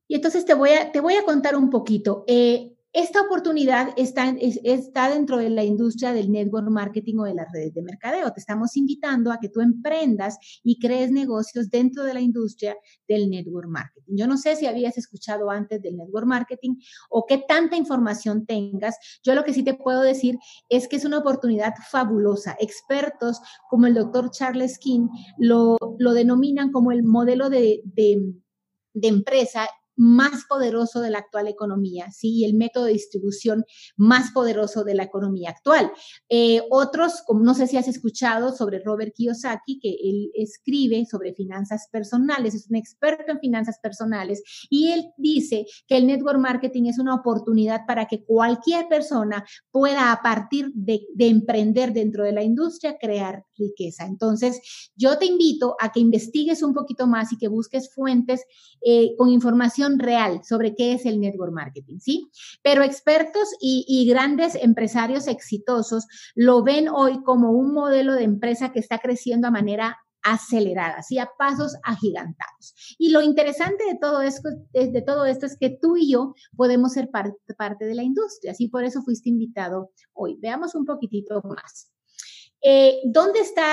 Y 0.06 0.16
entonces 0.16 0.44
te 0.44 0.52
voy 0.52 0.68
a, 0.72 0.92
te 0.92 1.00
voy 1.00 1.14
a 1.14 1.24
contar 1.24 1.56
un 1.56 1.70
poquito. 1.70 2.22
Eh, 2.26 2.71
esta 2.92 3.22
oportunidad 3.22 3.94
está, 3.96 4.34
está 4.38 5.08
dentro 5.08 5.38
de 5.38 5.48
la 5.48 5.64
industria 5.64 6.12
del 6.12 6.30
network 6.30 6.68
marketing 6.68 7.18
o 7.20 7.24
de 7.24 7.34
las 7.34 7.50
redes 7.50 7.72
de 7.72 7.82
mercadeo. 7.82 8.30
Te 8.32 8.40
estamos 8.40 8.76
invitando 8.76 9.32
a 9.32 9.38
que 9.40 9.48
tú 9.48 9.62
emprendas 9.62 10.36
y 10.62 10.78
crees 10.78 11.10
negocios 11.10 11.70
dentro 11.70 12.04
de 12.04 12.12
la 12.12 12.20
industria 12.20 12.76
del 13.08 13.30
network 13.30 13.68
marketing. 13.68 14.16
Yo 14.16 14.26
no 14.26 14.36
sé 14.36 14.56
si 14.56 14.66
habías 14.66 14.98
escuchado 14.98 15.50
antes 15.50 15.80
del 15.80 15.96
network 15.96 16.26
marketing 16.26 16.76
o 17.08 17.24
qué 17.26 17.38
tanta 17.38 17.76
información 17.76 18.44
tengas. 18.44 18.96
Yo 19.22 19.34
lo 19.34 19.44
que 19.44 19.54
sí 19.54 19.62
te 19.62 19.74
puedo 19.74 20.02
decir 20.02 20.38
es 20.68 20.86
que 20.86 20.96
es 20.96 21.06
una 21.06 21.18
oportunidad 21.18 21.72
fabulosa. 21.90 22.56
Expertos 22.60 23.40
como 23.70 23.86
el 23.86 23.94
doctor 23.94 24.30
Charles 24.30 24.78
King 24.78 25.08
lo, 25.38 25.78
lo 25.98 26.12
denominan 26.12 26.70
como 26.70 26.92
el 26.92 27.04
modelo 27.04 27.48
de, 27.48 27.80
de, 27.84 28.34
de 28.92 29.08
empresa 29.08 29.66
más 30.02 30.46
poderoso 30.48 31.00
de 31.00 31.10
la 31.10 31.18
actual 31.18 31.46
economía, 31.46 32.10
¿sí? 32.10 32.38
Y 32.38 32.44
el 32.44 32.54
método 32.54 32.86
de 32.86 32.94
distribución 32.94 33.64
más 33.96 34.32
poderoso 34.32 34.82
de 34.82 34.96
la 34.96 35.04
economía 35.04 35.50
actual. 35.50 35.92
Eh, 36.28 36.60
otros, 36.70 37.22
como 37.24 37.44
no 37.44 37.54
sé 37.54 37.68
si 37.68 37.76
has 37.76 37.86
escuchado 37.86 38.52
sobre 38.52 38.82
Robert 38.82 39.14
Kiyosaki, 39.14 39.78
que 39.78 39.90
él 39.90 40.32
escribe 40.34 41.06
sobre 41.08 41.34
finanzas 41.34 41.86
personales, 41.92 42.52
es 42.54 42.68
un 42.68 42.76
experto 42.76 43.30
en 43.30 43.38
finanzas 43.38 43.78
personales, 43.80 44.42
y 44.68 44.90
él 44.90 45.04
dice 45.16 45.66
que 45.86 45.98
el 45.98 46.08
network 46.08 46.40
marketing 46.40 46.86
es 46.86 46.98
una 46.98 47.14
oportunidad 47.14 47.82
para 47.86 48.06
que 48.06 48.24
cualquier 48.24 48.88
persona 48.88 49.44
pueda, 49.70 50.10
a 50.10 50.20
partir 50.20 50.72
de, 50.74 51.06
de 51.14 51.28
emprender 51.28 51.92
dentro 51.92 52.24
de 52.24 52.32
la 52.32 52.42
industria, 52.42 52.96
crear 53.00 53.44
riqueza. 53.56 54.06
Entonces, 54.06 54.90
yo 54.96 55.16
te 55.18 55.26
invito 55.26 55.76
a 55.80 55.92
que 55.92 56.00
investigues 56.00 56.64
un 56.64 56.74
poquito 56.74 57.06
más 57.06 57.32
y 57.32 57.38
que 57.38 57.46
busques 57.46 57.94
fuentes 57.94 58.42
eh, 58.84 59.14
con 59.16 59.28
información 59.28 59.91
real 59.98 60.40
sobre 60.44 60.74
qué 60.74 60.92
es 60.92 61.06
el 61.06 61.20
network 61.20 61.52
marketing, 61.52 61.98
¿sí? 61.98 62.30
Pero 62.62 62.82
expertos 62.82 63.48
y, 63.60 64.06
grandes 64.08 64.54
empresarios 64.56 65.28
exitosos 65.28 66.06
lo 66.34 66.62
ven 66.62 66.88
hoy 66.88 67.22
como 67.22 67.50
un 67.50 67.72
modelo 67.72 68.14
de 68.14 68.24
empresa 68.24 68.72
que 68.72 68.80
está 68.80 68.98
creciendo 68.98 69.48
a 69.48 69.52
manera 69.52 69.96
acelerada, 70.22 70.96
así 70.98 71.18
a 71.18 71.30
pasos 71.38 71.76
agigantados. 71.82 72.96
Y 72.98 73.10
lo 73.10 73.22
interesante 73.22 73.84
de 73.84 73.98
todo 74.00 74.22
esto, 74.22 74.50
de 74.72 75.02
todo 75.02 75.24
esto 75.26 75.46
es 75.46 75.56
que 75.58 75.78
tú 75.80 75.96
y 75.96 76.12
yo 76.12 76.34
podemos 76.56 76.92
ser 76.92 77.10
parte, 77.10 77.36
parte 77.56 77.84
de 77.86 77.94
la 77.94 78.02
industria, 78.02 78.52
así 78.52 78.68
por 78.68 78.84
eso 78.84 79.02
fuiste 79.02 79.28
invitado 79.28 79.90
hoy. 80.12 80.38
Veamos 80.40 80.74
un 80.74 80.84
poquitito 80.84 81.40
más. 81.42 81.92
Eh, 82.62 83.00
¿Dónde 83.04 83.40
está, 83.40 83.66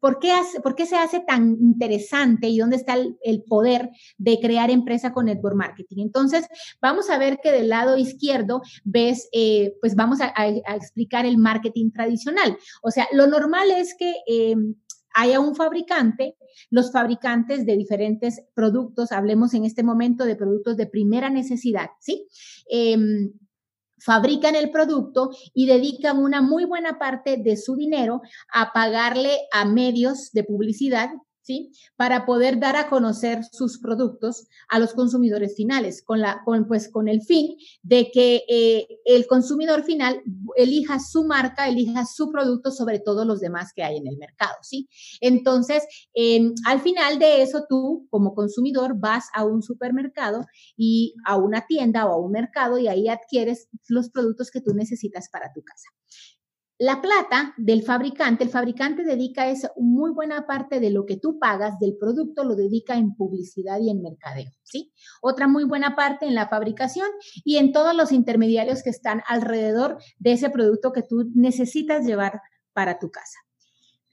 por 0.00 0.18
qué, 0.18 0.86
se 0.86 0.96
hace 0.96 1.20
tan 1.20 1.56
interesante 1.60 2.48
y 2.48 2.58
dónde 2.58 2.76
está 2.76 2.94
el, 2.94 3.42
poder 3.44 3.90
de 4.18 4.38
crear 4.38 4.70
empresa 4.70 5.12
con 5.12 5.26
network 5.26 5.56
marketing? 5.56 6.02
Entonces, 6.02 6.46
vamos 6.80 7.08
a 7.10 7.18
ver 7.18 7.38
que 7.42 7.50
del 7.50 7.70
lado 7.70 7.96
izquierdo 7.96 8.60
ves, 8.84 9.28
eh, 9.32 9.74
pues 9.80 9.94
vamos 9.94 10.20
a, 10.20 10.32
explicar 10.74 11.26
el 11.26 11.38
marketing 11.38 11.90
tradicional. 11.90 12.56
O 12.82 12.90
sea, 12.90 13.08
lo 13.12 13.26
normal 13.26 13.70
es 13.70 13.94
que... 13.98 14.14
Eh, 14.26 14.56
haya 15.14 15.40
un 15.40 15.56
fabricante, 15.56 16.36
los 16.70 16.92
fabricantes 16.92 17.66
de 17.66 17.76
diferentes 17.76 18.42
productos, 18.54 19.10
hablemos 19.10 19.52
en 19.54 19.64
este 19.64 19.82
momento 19.82 20.24
de 20.24 20.36
productos 20.36 20.76
de 20.76 20.86
primera 20.86 21.28
necesidad, 21.28 21.90
¿sí? 21.98 22.28
Fabrican 24.00 24.54
el 24.54 24.70
producto 24.70 25.30
y 25.54 25.66
dedican 25.66 26.18
una 26.18 26.40
muy 26.40 26.64
buena 26.64 26.98
parte 26.98 27.36
de 27.36 27.56
su 27.56 27.76
dinero 27.76 28.22
a 28.52 28.72
pagarle 28.72 29.38
a 29.52 29.64
medios 29.64 30.32
de 30.32 30.44
publicidad 30.44 31.10
Para 31.96 32.26
poder 32.26 32.58
dar 32.58 32.76
a 32.76 32.88
conocer 32.88 33.44
sus 33.50 33.78
productos 33.78 34.46
a 34.68 34.78
los 34.78 34.94
consumidores 34.94 35.54
finales, 35.56 36.02
con, 36.02 36.20
la, 36.20 36.42
con, 36.44 36.66
pues, 36.66 36.90
con 36.90 37.08
el 37.08 37.22
fin 37.22 37.56
de 37.82 38.10
que 38.12 38.44
eh, 38.48 38.86
el 39.04 39.26
consumidor 39.26 39.84
final 39.84 40.22
elija 40.56 40.98
su 41.00 41.24
marca, 41.24 41.68
elija 41.68 42.04
su 42.06 42.30
producto 42.30 42.70
sobre 42.70 42.98
todos 43.00 43.26
los 43.26 43.40
demás 43.40 43.72
que 43.74 43.82
hay 43.82 43.96
en 43.96 44.06
el 44.06 44.16
mercado, 44.16 44.56
¿sí? 44.62 44.88
Entonces, 45.20 45.84
al 46.66 46.80
final 46.80 47.18
de 47.18 47.42
eso, 47.42 47.64
tú 47.68 48.06
como 48.10 48.34
consumidor 48.34 48.98
vas 48.98 49.26
a 49.34 49.44
un 49.44 49.62
supermercado 49.62 50.44
y 50.76 51.14
a 51.24 51.36
una 51.36 51.66
tienda 51.66 52.06
o 52.06 52.12
a 52.12 52.20
un 52.20 52.32
mercado 52.32 52.78
y 52.78 52.88
ahí 52.88 53.08
adquieres 53.08 53.68
los 53.88 54.10
productos 54.10 54.50
que 54.50 54.60
tú 54.60 54.74
necesitas 54.74 55.28
para 55.30 55.52
tu 55.52 55.62
casa. 55.62 55.88
La 56.80 57.02
plata 57.02 57.54
del 57.56 57.82
fabricante, 57.82 58.44
el 58.44 58.50
fabricante 58.50 59.02
dedica 59.02 59.48
esa 59.48 59.72
muy 59.76 60.12
buena 60.12 60.46
parte 60.46 60.78
de 60.78 60.90
lo 60.90 61.06
que 61.06 61.16
tú 61.16 61.40
pagas 61.40 61.80
del 61.80 61.96
producto, 61.96 62.44
lo 62.44 62.54
dedica 62.54 62.94
en 62.94 63.16
publicidad 63.16 63.80
y 63.80 63.90
en 63.90 64.00
mercadeo, 64.00 64.52
¿sí? 64.62 64.92
Otra 65.20 65.48
muy 65.48 65.64
buena 65.64 65.96
parte 65.96 66.26
en 66.26 66.36
la 66.36 66.46
fabricación 66.46 67.08
y 67.44 67.56
en 67.56 67.72
todos 67.72 67.96
los 67.96 68.12
intermediarios 68.12 68.84
que 68.84 68.90
están 68.90 69.22
alrededor 69.26 69.98
de 70.20 70.32
ese 70.32 70.50
producto 70.50 70.92
que 70.92 71.02
tú 71.02 71.28
necesitas 71.34 72.06
llevar 72.06 72.40
para 72.72 73.00
tu 73.00 73.10
casa. 73.10 73.38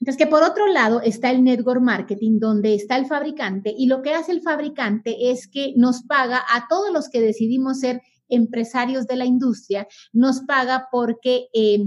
Entonces, 0.00 0.18
que 0.18 0.28
por 0.28 0.42
otro 0.42 0.66
lado 0.66 1.00
está 1.00 1.30
el 1.30 1.44
network 1.44 1.80
marketing, 1.80 2.40
donde 2.40 2.74
está 2.74 2.96
el 2.96 3.06
fabricante 3.06 3.72
y 3.78 3.86
lo 3.86 4.02
que 4.02 4.12
hace 4.12 4.32
el 4.32 4.42
fabricante 4.42 5.30
es 5.30 5.46
que 5.46 5.72
nos 5.76 6.02
paga 6.02 6.42
a 6.52 6.66
todos 6.68 6.92
los 6.92 7.10
que 7.10 7.20
decidimos 7.20 7.78
ser 7.78 8.02
empresarios 8.28 9.06
de 9.06 9.14
la 9.14 9.24
industria, 9.24 9.86
nos 10.12 10.40
paga 10.40 10.88
porque... 10.90 11.46
Eh, 11.54 11.84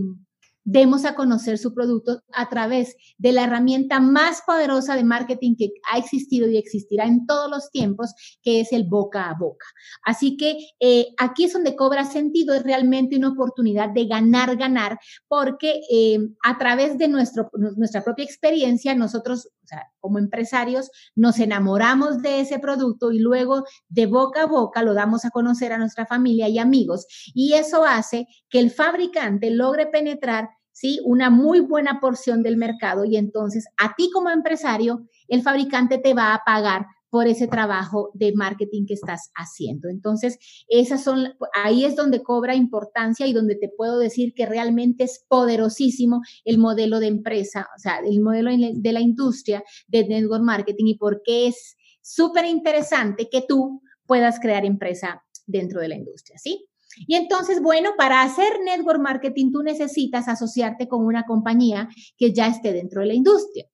demos 0.63 1.05
a 1.05 1.15
conocer 1.15 1.57
su 1.57 1.73
producto 1.73 2.21
a 2.33 2.49
través 2.49 2.95
de 3.17 3.31
la 3.31 3.43
herramienta 3.43 3.99
más 3.99 4.41
poderosa 4.45 4.95
de 4.95 5.03
marketing 5.03 5.55
que 5.55 5.71
ha 5.91 5.97
existido 5.97 6.47
y 6.47 6.57
existirá 6.57 7.05
en 7.05 7.25
todos 7.25 7.49
los 7.49 7.71
tiempos, 7.71 8.13
que 8.43 8.59
es 8.59 8.71
el 8.71 8.83
boca 8.83 9.29
a 9.29 9.35
boca. 9.35 9.65
Así 10.03 10.37
que 10.37 10.57
eh, 10.79 11.07
aquí 11.17 11.45
es 11.45 11.53
donde 11.53 11.75
cobra 11.75 12.05
sentido, 12.05 12.53
es 12.53 12.63
realmente 12.63 13.17
una 13.17 13.29
oportunidad 13.29 13.89
de 13.89 14.05
ganar, 14.05 14.55
ganar, 14.57 14.99
porque 15.27 15.81
eh, 15.91 16.19
a 16.43 16.57
través 16.57 16.97
de 16.97 17.07
nuestro, 17.07 17.49
nuestra 17.53 18.03
propia 18.03 18.25
experiencia, 18.25 18.95
nosotros, 18.95 19.49
sea, 19.69 19.88
como 19.99 20.19
empresarios, 20.19 20.91
nos 21.15 21.39
enamoramos 21.39 22.21
de 22.21 22.41
ese 22.41 22.59
producto 22.59 23.11
y 23.11 23.19
luego 23.19 23.63
de 23.88 24.05
boca 24.05 24.43
a 24.43 24.45
boca 24.45 24.83
lo 24.83 24.93
damos 24.93 25.25
a 25.25 25.29
conocer 25.29 25.73
a 25.73 25.77
nuestra 25.77 26.05
familia 26.05 26.47
y 26.49 26.59
amigos. 26.59 27.05
Y 27.33 27.53
eso 27.53 27.85
hace 27.85 28.27
que 28.49 28.59
el 28.59 28.71
fabricante 28.71 29.51
logre 29.51 29.88
penetrar 29.88 30.49
¿sí? 30.79 31.01
Una 31.03 31.29
muy 31.29 31.59
buena 31.59 31.99
porción 31.99 32.41
del 32.41 32.55
mercado 32.55 33.03
y 33.03 33.17
entonces 33.17 33.65
a 33.77 33.95
ti 33.95 34.09
como 34.13 34.29
empresario, 34.29 35.07
el 35.27 35.41
fabricante 35.41 35.97
te 35.97 36.13
va 36.13 36.33
a 36.33 36.43
pagar 36.45 36.85
por 37.09 37.27
ese 37.27 37.47
trabajo 37.47 38.11
de 38.13 38.33
marketing 38.35 38.85
que 38.85 38.93
estás 38.93 39.31
haciendo. 39.35 39.89
Entonces, 39.89 40.37
esas 40.67 41.03
son, 41.03 41.33
ahí 41.53 41.85
es 41.85 41.95
donde 41.95 42.21
cobra 42.21 42.55
importancia 42.55 43.27
y 43.27 43.33
donde 43.33 43.55
te 43.55 43.69
puedo 43.75 43.99
decir 43.99 44.33
que 44.33 44.45
realmente 44.45 45.03
es 45.03 45.25
poderosísimo 45.27 46.21
el 46.45 46.57
modelo 46.57 46.99
de 46.99 47.07
empresa, 47.07 47.67
o 47.75 47.79
sea, 47.79 47.99
el 48.05 48.21
modelo 48.21 48.51
de 48.51 48.93
la 48.93 49.01
industria 49.01 49.63
de 49.87 50.07
network 50.07 50.43
marketing 50.43 50.85
y 50.85 50.97
por 50.97 51.21
qué 51.23 51.47
es 51.47 51.75
súper 52.01 52.45
interesante 52.45 53.29
que 53.29 53.43
tú 53.47 53.81
puedas 54.05 54.39
crear 54.39 54.65
empresa 54.65 55.23
dentro 55.45 55.81
de 55.81 55.89
la 55.89 55.95
industria, 55.95 56.37
¿sí? 56.37 56.65
Y 57.07 57.15
entonces, 57.15 57.61
bueno, 57.61 57.91
para 57.97 58.23
hacer 58.23 58.59
network 58.63 58.99
marketing 58.99 59.51
tú 59.51 59.61
necesitas 59.61 60.27
asociarte 60.27 60.87
con 60.87 61.05
una 61.05 61.23
compañía 61.23 61.87
que 62.17 62.33
ya 62.33 62.47
esté 62.47 62.73
dentro 62.73 63.01
de 63.01 63.07
la 63.07 63.13
industria. 63.13 63.65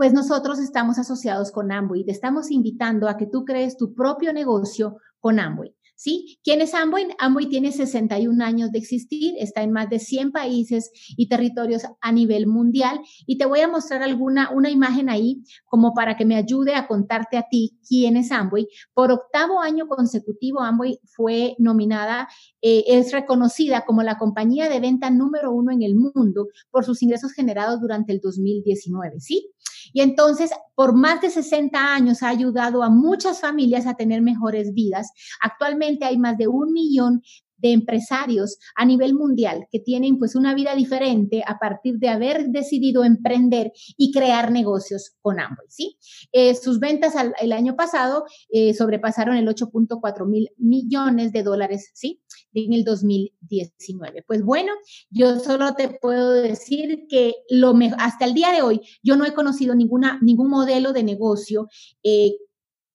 Pues 0.00 0.14
nosotros 0.14 0.58
estamos 0.60 0.98
asociados 0.98 1.52
con 1.52 1.70
Amway 1.70 2.06
te 2.06 2.10
estamos 2.10 2.50
invitando 2.50 3.06
a 3.06 3.18
que 3.18 3.26
tú 3.26 3.44
crees 3.44 3.76
tu 3.76 3.92
propio 3.92 4.32
negocio 4.32 4.96
con 5.18 5.38
Amway. 5.38 5.76
¿Sí? 6.00 6.38
¿Quién 6.42 6.62
es 6.62 6.72
Amway? 6.72 7.08
Amway 7.18 7.46
tiene 7.46 7.72
61 7.72 8.42
años 8.42 8.72
de 8.72 8.78
existir, 8.78 9.34
está 9.38 9.62
en 9.62 9.70
más 9.70 9.90
de 9.90 9.98
100 9.98 10.32
países 10.32 10.90
y 11.14 11.28
territorios 11.28 11.82
a 12.00 12.10
nivel 12.10 12.46
mundial 12.46 13.00
y 13.26 13.36
te 13.36 13.44
voy 13.44 13.60
a 13.60 13.68
mostrar 13.68 14.02
alguna, 14.02 14.50
una 14.50 14.70
imagen 14.70 15.10
ahí 15.10 15.44
como 15.66 15.92
para 15.92 16.16
que 16.16 16.24
me 16.24 16.36
ayude 16.36 16.74
a 16.74 16.86
contarte 16.86 17.36
a 17.36 17.44
ti 17.50 17.78
quién 17.86 18.16
es 18.16 18.32
Amway. 18.32 18.66
Por 18.94 19.12
octavo 19.12 19.60
año 19.60 19.88
consecutivo, 19.88 20.62
Amway 20.62 21.00
fue 21.04 21.54
nominada, 21.58 22.28
eh, 22.62 22.84
es 22.86 23.12
reconocida 23.12 23.84
como 23.84 24.02
la 24.02 24.16
compañía 24.16 24.70
de 24.70 24.80
venta 24.80 25.10
número 25.10 25.52
uno 25.52 25.70
en 25.70 25.82
el 25.82 25.96
mundo 25.96 26.48
por 26.70 26.86
sus 26.86 27.02
ingresos 27.02 27.32
generados 27.32 27.78
durante 27.78 28.12
el 28.12 28.20
2019, 28.20 29.20
¿sí? 29.20 29.50
Y 29.92 30.02
entonces, 30.02 30.50
por 30.74 30.94
más 30.94 31.20
de 31.20 31.30
60 31.30 31.94
años 31.94 32.22
ha 32.22 32.28
ayudado 32.28 32.82
a 32.82 32.90
muchas 32.90 33.40
familias 33.40 33.86
a 33.86 33.94
tener 33.94 34.22
mejores 34.22 34.72
vidas. 34.72 35.10
Actualmente 35.40 35.89
hay 36.02 36.18
más 36.18 36.36
de 36.38 36.48
un 36.48 36.72
millón 36.72 37.22
de 37.60 37.72
empresarios 37.72 38.58
a 38.74 38.84
nivel 38.84 39.14
mundial 39.14 39.66
que 39.70 39.80
tienen 39.80 40.18
pues 40.18 40.34
una 40.34 40.54
vida 40.54 40.74
diferente 40.74 41.42
a 41.46 41.58
partir 41.58 41.98
de 41.98 42.08
haber 42.08 42.48
decidido 42.48 43.04
emprender 43.04 43.72
y 43.96 44.12
crear 44.12 44.50
negocios 44.50 45.12
con 45.20 45.40
Amway, 45.40 45.66
¿sí? 45.68 45.98
Eh, 46.32 46.54
sus 46.54 46.80
ventas 46.80 47.16
al, 47.16 47.34
el 47.40 47.52
año 47.52 47.76
pasado 47.76 48.24
eh, 48.50 48.74
sobrepasaron 48.74 49.36
el 49.36 49.46
8.4 49.46 50.26
mil 50.26 50.48
millones 50.56 51.32
de 51.32 51.42
dólares, 51.42 51.90
¿sí? 51.94 52.22
En 52.52 52.72
el 52.72 52.84
2019. 52.84 54.24
Pues 54.26 54.42
bueno, 54.42 54.72
yo 55.10 55.38
solo 55.38 55.74
te 55.74 55.88
puedo 56.00 56.30
decir 56.32 57.06
que 57.08 57.34
lo 57.48 57.74
hasta 57.98 58.26
el 58.26 58.34
día 58.34 58.52
de 58.52 58.62
hoy 58.62 58.80
yo 59.02 59.16
no 59.16 59.24
he 59.24 59.32
conocido 59.32 59.74
ninguna, 59.74 60.18
ningún 60.22 60.50
modelo 60.50 60.92
de 60.92 61.02
negocio 61.02 61.68
eh, 62.02 62.32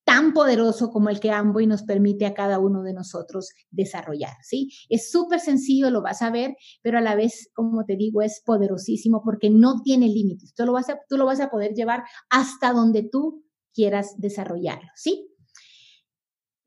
tan 0.06 0.34
poderoso 0.34 0.92
como 0.92 1.10
el 1.10 1.20
que 1.20 1.32
Amway 1.32 1.68
nos 1.68 1.84
permite 1.84 2.26
a 2.26 2.34
cada 2.34 2.60
uno 2.60 2.84
de 2.84 2.94
nosotros 2.94 3.50
desarrollar, 3.72 4.36
¿sí? 4.44 4.70
Es 4.88 5.12
súper 5.12 5.40
sencillo, 5.40 5.90
lo 5.90 6.02
vas 6.02 6.22
a 6.22 6.30
ver, 6.30 6.56
pero 6.82 7.00
a 7.00 7.02
la 7.02 7.16
vez, 7.16 7.50
como 7.54 7.84
te 7.86 7.98
digo, 7.98 8.22
es 8.22 8.42
poderosísimo 8.46 9.22
porque 9.24 9.50
no 9.50 9.82
tiene 9.84 10.08
límites. 10.08 10.54
Tú 10.54 10.66
lo 10.66 10.74
vas 10.74 10.90
a, 10.90 11.00
tú 11.10 11.18
lo 11.18 11.26
vas 11.26 11.40
a 11.40 11.50
poder 11.50 11.74
llevar 11.74 12.04
hasta 12.30 12.72
donde 12.72 13.04
tú 13.12 13.44
quieras 13.74 14.16
desarrollarlo, 14.18 14.90
¿sí? 14.96 15.35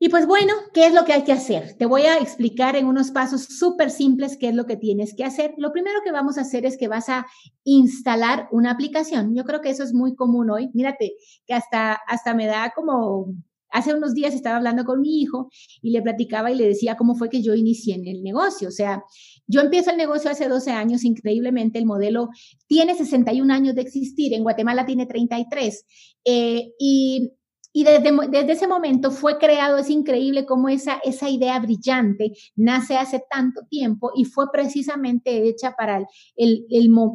Y 0.01 0.07
pues 0.07 0.25
bueno, 0.25 0.53
¿qué 0.73 0.85
es 0.85 0.93
lo 0.93 1.03
que 1.03 1.11
hay 1.11 1.25
que 1.25 1.33
hacer? 1.33 1.75
Te 1.77 1.85
voy 1.85 2.03
a 2.03 2.17
explicar 2.19 2.77
en 2.77 2.85
unos 2.85 3.11
pasos 3.11 3.43
súper 3.43 3.91
simples 3.91 4.37
qué 4.37 4.47
es 4.47 4.55
lo 4.55 4.65
que 4.65 4.77
tienes 4.77 5.13
que 5.13 5.25
hacer. 5.25 5.53
Lo 5.57 5.73
primero 5.73 5.99
que 6.05 6.13
vamos 6.13 6.37
a 6.37 6.41
hacer 6.41 6.65
es 6.65 6.77
que 6.77 6.87
vas 6.87 7.09
a 7.09 7.27
instalar 7.65 8.47
una 8.51 8.71
aplicación. 8.71 9.35
Yo 9.35 9.43
creo 9.43 9.59
que 9.59 9.69
eso 9.69 9.83
es 9.83 9.93
muy 9.93 10.15
común 10.15 10.49
hoy. 10.51 10.69
Mírate, 10.73 11.17
que 11.45 11.53
hasta, 11.53 11.99
hasta 12.07 12.33
me 12.33 12.45
da 12.45 12.71
como 12.73 13.33
hace 13.71 13.93
unos 13.93 14.13
días 14.13 14.33
estaba 14.33 14.57
hablando 14.57 14.83
con 14.85 15.01
mi 15.01 15.21
hijo 15.21 15.49
y 15.81 15.91
le 15.91 16.01
platicaba 16.01 16.49
y 16.49 16.55
le 16.55 16.67
decía 16.67 16.95
cómo 16.95 17.15
fue 17.15 17.29
que 17.29 17.41
yo 17.41 17.53
inicié 17.53 17.95
en 17.95 18.07
el 18.07 18.23
negocio. 18.23 18.69
O 18.69 18.71
sea, 18.71 19.03
yo 19.47 19.61
empiezo 19.61 19.91
el 19.91 19.97
negocio 19.97 20.31
hace 20.31 20.47
12 20.47 20.71
años, 20.71 21.03
increíblemente, 21.03 21.77
el 21.77 21.85
modelo 21.85 22.29
tiene 22.67 22.95
61 22.95 23.53
años 23.53 23.75
de 23.75 23.81
existir, 23.81 24.33
en 24.33 24.43
Guatemala 24.43 24.85
tiene 24.85 25.05
33. 25.05 25.85
Eh, 26.25 26.71
y 26.79 27.31
y 27.71 27.83
desde, 27.83 28.11
desde, 28.29 28.51
ese 28.51 28.67
momento 28.67 29.11
fue 29.11 29.37
creado, 29.37 29.77
es 29.77 29.89
increíble 29.89 30.45
cómo 30.45 30.69
esa, 30.69 30.99
esa 31.03 31.29
idea 31.29 31.59
brillante 31.59 32.31
nace 32.55 32.97
hace 32.97 33.23
tanto 33.29 33.61
tiempo 33.69 34.11
y 34.15 34.25
fue 34.25 34.51
precisamente 34.51 35.47
hecha 35.47 35.75
para 35.77 35.97
el, 35.97 36.05
el, 36.35 36.65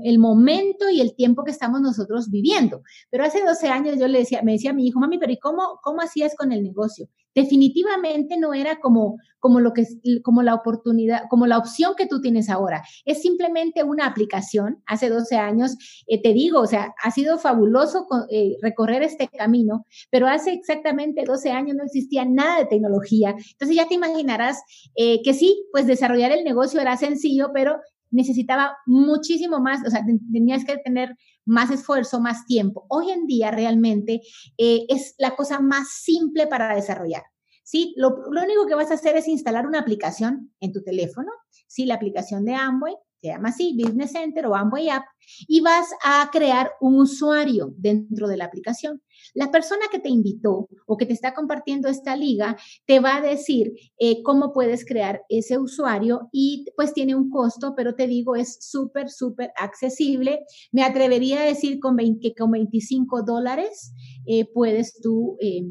el, 0.04 0.18
momento 0.18 0.88
y 0.90 1.00
el 1.00 1.16
tiempo 1.16 1.42
que 1.42 1.50
estamos 1.50 1.80
nosotros 1.80 2.30
viviendo. 2.30 2.82
Pero 3.10 3.24
hace 3.24 3.44
12 3.44 3.68
años 3.68 3.98
yo 3.98 4.06
le 4.06 4.20
decía, 4.20 4.42
me 4.42 4.52
decía 4.52 4.70
a 4.70 4.74
mi 4.74 4.86
hijo, 4.86 5.00
mami, 5.00 5.18
pero 5.18 5.32
¿y 5.32 5.38
cómo, 5.38 5.80
cómo 5.82 6.00
hacías 6.00 6.34
con 6.36 6.52
el 6.52 6.62
negocio? 6.62 7.08
Definitivamente 7.34 8.36
no 8.38 8.54
era 8.54 8.80
como, 8.80 9.18
como 9.38 9.60
lo 9.60 9.72
que 9.72 9.84
como 10.22 10.42
la 10.42 10.54
oportunidad, 10.54 11.22
como 11.28 11.46
la 11.46 11.58
opción 11.58 11.94
que 11.96 12.06
tú 12.06 12.20
tienes 12.20 12.48
ahora. 12.48 12.82
Es 13.04 13.22
simplemente 13.22 13.82
una 13.82 14.06
aplicación. 14.06 14.82
Hace 14.86 15.08
12 15.08 15.36
años, 15.36 15.76
eh, 16.06 16.22
te 16.22 16.32
digo, 16.32 16.60
o 16.60 16.66
sea, 16.66 16.94
ha 17.02 17.10
sido 17.10 17.38
fabuloso 17.38 18.06
eh, 18.30 18.56
recorrer 18.62 19.02
este 19.02 19.28
camino, 19.28 19.86
pero 20.10 20.28
hace 20.28 20.52
exactamente 20.52 21.24
12 21.26 21.50
años 21.50 21.76
no 21.76 21.84
existía 21.84 22.24
nada 22.24 22.58
de 22.58 22.66
tecnología. 22.66 23.34
Entonces 23.52 23.76
ya 23.76 23.88
te 23.88 23.94
imaginarás 23.94 24.62
eh, 24.96 25.22
que 25.22 25.34
sí, 25.34 25.66
pues 25.72 25.86
desarrollar 25.86 26.32
el 26.32 26.44
negocio 26.44 26.80
era 26.80 26.96
sencillo, 26.96 27.50
pero 27.52 27.76
necesitaba 28.14 28.76
muchísimo 28.86 29.60
más, 29.60 29.86
o 29.86 29.90
sea, 29.90 30.04
tenías 30.32 30.64
que 30.64 30.78
tener 30.78 31.16
más 31.44 31.70
esfuerzo, 31.70 32.20
más 32.20 32.46
tiempo. 32.46 32.86
Hoy 32.88 33.10
en 33.10 33.26
día 33.26 33.50
realmente 33.50 34.20
eh, 34.56 34.86
es 34.88 35.14
la 35.18 35.36
cosa 35.36 35.60
más 35.60 35.88
simple 36.02 36.46
para 36.46 36.74
desarrollar. 36.74 37.24
¿sí? 37.64 37.94
Lo, 37.96 38.16
lo, 38.30 38.42
único 38.42 38.66
que 38.66 38.74
vas 38.74 38.90
a 38.90 38.94
hacer 38.94 39.16
es 39.16 39.26
instalar 39.26 39.66
una 39.66 39.80
aplicación 39.80 40.52
en 40.60 40.72
tu 40.72 40.82
teléfono, 40.82 41.30
¿sí? 41.66 41.86
La 41.86 41.94
aplicación 41.94 42.44
de 42.44 42.54
Amway, 42.54 42.94
se 43.24 43.30
llama 43.30 43.48
así, 43.48 43.74
Business 43.74 44.12
Center 44.12 44.46
o 44.46 44.54
Amway 44.54 44.90
App, 44.90 45.04
y 45.48 45.62
vas 45.62 45.86
a 46.04 46.28
crear 46.30 46.72
un 46.82 46.98
usuario 46.98 47.72
dentro 47.78 48.28
de 48.28 48.36
la 48.36 48.44
aplicación. 48.44 49.00
La 49.32 49.50
persona 49.50 49.86
que 49.90 49.98
te 49.98 50.10
invitó 50.10 50.68
o 50.86 50.96
que 50.98 51.06
te 51.06 51.14
está 51.14 51.32
compartiendo 51.32 51.88
esta 51.88 52.16
liga 52.16 52.58
te 52.84 53.00
va 53.00 53.16
a 53.16 53.20
decir 53.22 53.72
eh, 53.98 54.22
cómo 54.22 54.52
puedes 54.52 54.84
crear 54.84 55.22
ese 55.30 55.56
usuario 55.56 56.28
y 56.32 56.66
pues 56.76 56.92
tiene 56.92 57.14
un 57.14 57.30
costo, 57.30 57.72
pero 57.74 57.94
te 57.94 58.06
digo, 58.06 58.36
es 58.36 58.58
súper, 58.60 59.08
súper 59.08 59.52
accesible. 59.56 60.40
Me 60.70 60.84
atrevería 60.84 61.40
a 61.40 61.46
decir 61.46 61.80
con 61.80 61.96
que 61.96 62.34
con 62.34 62.50
25 62.50 63.22
dólares 63.22 63.94
eh, 64.26 64.44
puedes 64.52 65.00
tú... 65.00 65.38
Eh, 65.40 65.62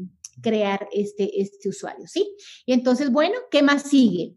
crear 0.42 0.88
este, 0.92 1.40
este 1.40 1.68
usuario, 1.68 2.06
¿sí? 2.06 2.36
Y 2.66 2.72
entonces, 2.72 3.10
bueno, 3.10 3.34
¿qué 3.50 3.62
más 3.62 3.84
sigue? 3.88 4.34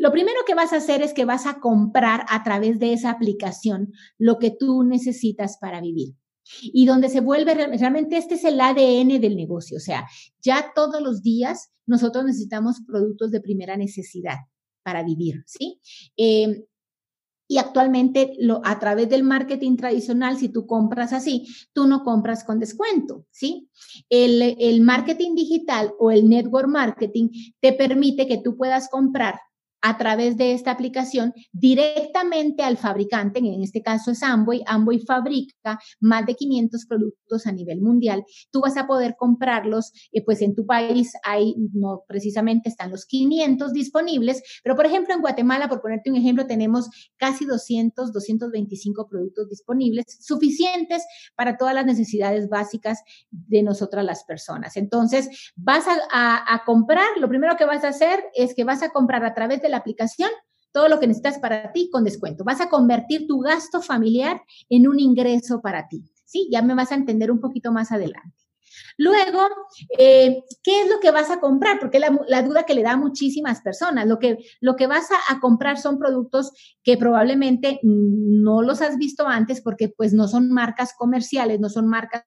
Lo 0.00 0.12
primero 0.12 0.38
que 0.46 0.54
vas 0.54 0.72
a 0.72 0.76
hacer 0.76 1.02
es 1.02 1.12
que 1.12 1.26
vas 1.26 1.44
a 1.44 1.60
comprar 1.60 2.24
a 2.30 2.42
través 2.42 2.78
de 2.78 2.94
esa 2.94 3.10
aplicación 3.10 3.92
lo 4.16 4.38
que 4.38 4.50
tú 4.50 4.82
necesitas 4.82 5.58
para 5.58 5.82
vivir. 5.82 6.14
Y 6.62 6.86
donde 6.86 7.10
se 7.10 7.20
vuelve 7.20 7.54
realmente 7.54 8.16
este 8.16 8.36
es 8.36 8.44
el 8.44 8.58
ADN 8.58 9.20
del 9.20 9.36
negocio, 9.36 9.76
o 9.76 9.80
sea, 9.80 10.08
ya 10.40 10.72
todos 10.74 11.02
los 11.02 11.22
días 11.22 11.70
nosotros 11.84 12.24
necesitamos 12.24 12.80
productos 12.86 13.30
de 13.30 13.42
primera 13.42 13.76
necesidad 13.76 14.38
para 14.82 15.02
vivir, 15.02 15.44
¿sí? 15.46 15.78
Eh, 16.16 16.64
y 17.46 17.58
actualmente 17.58 18.32
lo, 18.38 18.62
a 18.64 18.78
través 18.78 19.10
del 19.10 19.22
marketing 19.22 19.76
tradicional, 19.76 20.38
si 20.38 20.48
tú 20.48 20.66
compras 20.66 21.12
así, 21.12 21.46
tú 21.74 21.86
no 21.86 22.04
compras 22.04 22.42
con 22.42 22.58
descuento, 22.58 23.26
¿sí? 23.30 23.68
El 24.08 24.80
marketing 24.80 25.34
digital 25.34 25.92
o 25.98 26.10
el 26.10 26.26
network 26.26 26.68
marketing 26.68 27.28
te 27.60 27.74
permite 27.74 28.26
que 28.26 28.38
tú 28.38 28.56
puedas 28.56 28.88
comprar 28.88 29.34
a 29.82 29.96
través 29.96 30.36
de 30.36 30.52
esta 30.52 30.70
aplicación 30.70 31.32
directamente 31.52 32.62
al 32.62 32.76
fabricante, 32.76 33.38
en 33.38 33.62
este 33.62 33.82
caso 33.82 34.10
es 34.10 34.22
Amway. 34.22 34.62
Amway 34.66 35.00
fabrica 35.00 35.78
más 36.00 36.26
de 36.26 36.34
500 36.34 36.86
productos 36.86 37.46
a 37.46 37.52
nivel 37.52 37.80
mundial. 37.80 38.24
Tú 38.50 38.60
vas 38.60 38.76
a 38.76 38.86
poder 38.86 39.16
comprarlos, 39.18 39.92
eh, 40.12 40.22
pues 40.24 40.42
en 40.42 40.54
tu 40.54 40.66
país 40.66 41.12
hay, 41.24 41.54
no 41.72 42.02
precisamente 42.06 42.68
están 42.68 42.90
los 42.90 43.06
500 43.06 43.72
disponibles, 43.72 44.42
pero 44.62 44.76
por 44.76 44.86
ejemplo 44.86 45.14
en 45.14 45.20
Guatemala, 45.20 45.68
por 45.68 45.80
ponerte 45.80 46.10
un 46.10 46.16
ejemplo, 46.16 46.46
tenemos 46.46 46.88
casi 47.16 47.44
200, 47.46 48.12
225 48.12 49.08
productos 49.08 49.48
disponibles, 49.48 50.04
suficientes 50.20 51.04
para 51.36 51.56
todas 51.56 51.74
las 51.74 51.86
necesidades 51.86 52.48
básicas 52.48 53.00
de 53.30 53.62
nosotras 53.62 54.04
las 54.04 54.24
personas. 54.24 54.76
Entonces, 54.76 55.52
vas 55.56 55.84
a, 55.86 56.54
a 56.54 56.64
comprar, 56.64 57.06
lo 57.18 57.28
primero 57.28 57.56
que 57.56 57.64
vas 57.64 57.84
a 57.84 57.88
hacer 57.88 58.22
es 58.34 58.54
que 58.54 58.64
vas 58.64 58.82
a 58.82 58.90
comprar 58.90 59.24
a 59.24 59.34
través 59.34 59.62
de 59.62 59.69
la 59.70 59.78
aplicación 59.78 60.30
todo 60.72 60.88
lo 60.88 61.00
que 61.00 61.06
necesitas 61.06 61.38
para 61.38 61.72
ti 61.72 61.90
con 61.90 62.04
descuento. 62.04 62.44
Vas 62.44 62.60
a 62.60 62.68
convertir 62.68 63.26
tu 63.26 63.40
gasto 63.40 63.82
familiar 63.82 64.42
en 64.68 64.88
un 64.88 65.00
ingreso 65.00 65.60
para 65.60 65.88
ti. 65.88 66.04
Sí, 66.24 66.48
ya 66.50 66.62
me 66.62 66.74
vas 66.74 66.92
a 66.92 66.94
entender 66.94 67.30
un 67.30 67.40
poquito 67.40 67.72
más 67.72 67.90
adelante. 67.90 68.36
Luego, 68.96 69.48
eh, 69.98 70.44
¿qué 70.62 70.82
es 70.82 70.90
lo 70.90 71.00
que 71.00 71.10
vas 71.10 71.30
a 71.30 71.40
comprar? 71.40 71.80
Porque 71.80 71.98
la, 71.98 72.16
la, 72.28 72.42
duda 72.42 72.64
que 72.64 72.74
le 72.74 72.82
da 72.82 72.92
a 72.92 72.96
muchísimas 72.96 73.62
personas. 73.62 74.06
Lo 74.06 74.18
que, 74.18 74.38
lo 74.60 74.76
que 74.76 74.86
vas 74.86 75.08
a, 75.10 75.34
a, 75.34 75.40
comprar 75.40 75.78
son 75.78 75.98
productos 75.98 76.52
que 76.84 76.96
probablemente 76.96 77.80
no 77.82 78.62
los 78.62 78.80
has 78.80 78.96
visto 78.96 79.26
antes 79.26 79.60
porque 79.60 79.88
pues 79.88 80.12
no 80.12 80.28
son 80.28 80.50
marcas 80.52 80.92
comerciales, 80.96 81.58
no 81.60 81.68
son 81.68 81.88
marcas 81.88 82.24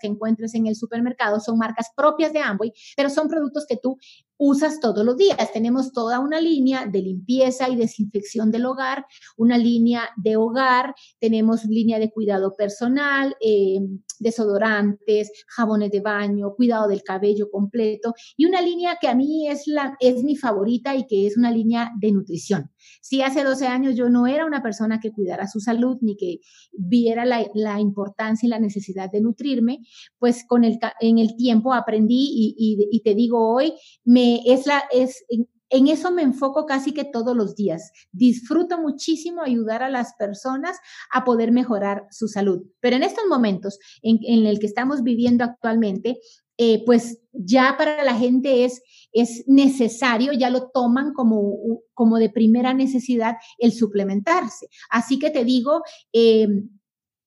que 0.00 0.06
encuentres 0.06 0.54
en 0.54 0.66
el 0.66 0.76
supermercado 0.76 1.40
son 1.40 1.58
marcas 1.58 1.90
propias 1.96 2.32
de 2.32 2.40
Amway, 2.40 2.72
pero 2.96 3.10
son 3.10 3.28
productos 3.28 3.66
que 3.66 3.76
tú 3.76 3.98
usas 4.40 4.80
todos 4.80 5.04
los 5.04 5.18
días. 5.18 5.36
Tenemos 5.52 5.92
toda 5.92 6.18
una 6.18 6.40
línea 6.40 6.86
de 6.86 7.02
limpieza 7.02 7.68
y 7.68 7.76
desinfección 7.76 8.50
del 8.50 8.64
hogar, 8.64 9.04
una 9.36 9.58
línea 9.58 10.08
de 10.16 10.36
hogar, 10.36 10.94
tenemos 11.20 11.66
línea 11.66 11.98
de 11.98 12.10
cuidado 12.10 12.54
personal, 12.56 13.36
eh, 13.40 13.80
desodorantes, 14.18 15.30
jabones 15.46 15.90
de 15.90 16.00
baño, 16.00 16.54
cuidado 16.56 16.88
del 16.88 17.02
cabello 17.02 17.50
completo 17.50 18.14
y 18.36 18.46
una 18.46 18.62
línea 18.62 18.96
que 18.98 19.08
a 19.08 19.14
mí 19.14 19.46
es, 19.46 19.66
la, 19.66 19.94
es 20.00 20.24
mi 20.24 20.36
favorita 20.36 20.96
y 20.96 21.06
que 21.06 21.26
es 21.26 21.36
una 21.36 21.50
línea 21.50 21.90
de 22.00 22.10
nutrición. 22.10 22.70
Si 23.02 23.20
hace 23.20 23.44
12 23.44 23.66
años 23.66 23.94
yo 23.94 24.08
no 24.08 24.26
era 24.26 24.46
una 24.46 24.62
persona 24.62 25.00
que 25.00 25.12
cuidara 25.12 25.48
su 25.48 25.60
salud 25.60 25.98
ni 26.00 26.16
que 26.16 26.38
viera 26.72 27.26
la, 27.26 27.46
la 27.54 27.78
importancia 27.78 28.46
y 28.46 28.50
la 28.50 28.58
necesidad 28.58 29.10
de 29.10 29.20
nutrirme, 29.20 29.80
pues 30.18 30.46
con 30.46 30.64
el, 30.64 30.78
en 31.00 31.18
el 31.18 31.36
tiempo 31.36 31.74
aprendí 31.74 32.30
y, 32.32 32.54
y, 32.56 32.88
y 32.90 33.02
te 33.02 33.14
digo 33.14 33.54
hoy, 33.54 33.74
me 34.04 34.29
es 34.46 34.66
la, 34.66 34.82
es, 34.92 35.24
en, 35.28 35.86
eso 35.88 36.10
me 36.10 36.22
enfoco 36.22 36.66
casi 36.66 36.92
que 36.92 37.04
todos 37.04 37.36
los 37.36 37.54
días. 37.54 37.92
Disfruto 38.12 38.80
muchísimo 38.80 39.42
ayudar 39.42 39.82
a 39.82 39.88
las 39.88 40.14
personas 40.14 40.78
a 41.12 41.24
poder 41.24 41.52
mejorar 41.52 42.06
su 42.10 42.28
salud. 42.28 42.62
Pero 42.80 42.96
en 42.96 43.02
estos 43.02 43.24
momentos 43.28 43.78
en, 44.02 44.18
en 44.22 44.46
el 44.46 44.58
que 44.58 44.66
estamos 44.66 45.02
viviendo 45.02 45.44
actualmente, 45.44 46.18
eh, 46.62 46.84
pues 46.84 47.22
ya 47.32 47.76
para 47.78 48.04
la 48.04 48.14
gente 48.14 48.66
es, 48.66 48.82
es 49.12 49.44
necesario, 49.46 50.34
ya 50.34 50.50
lo 50.50 50.68
toman 50.68 51.14
como, 51.14 51.56
como 51.94 52.18
de 52.18 52.28
primera 52.28 52.74
necesidad 52.74 53.36
el 53.56 53.72
suplementarse. 53.72 54.66
Así 54.90 55.18
que 55.18 55.30
te 55.30 55.46
digo, 55.46 55.80
eh, 56.12 56.48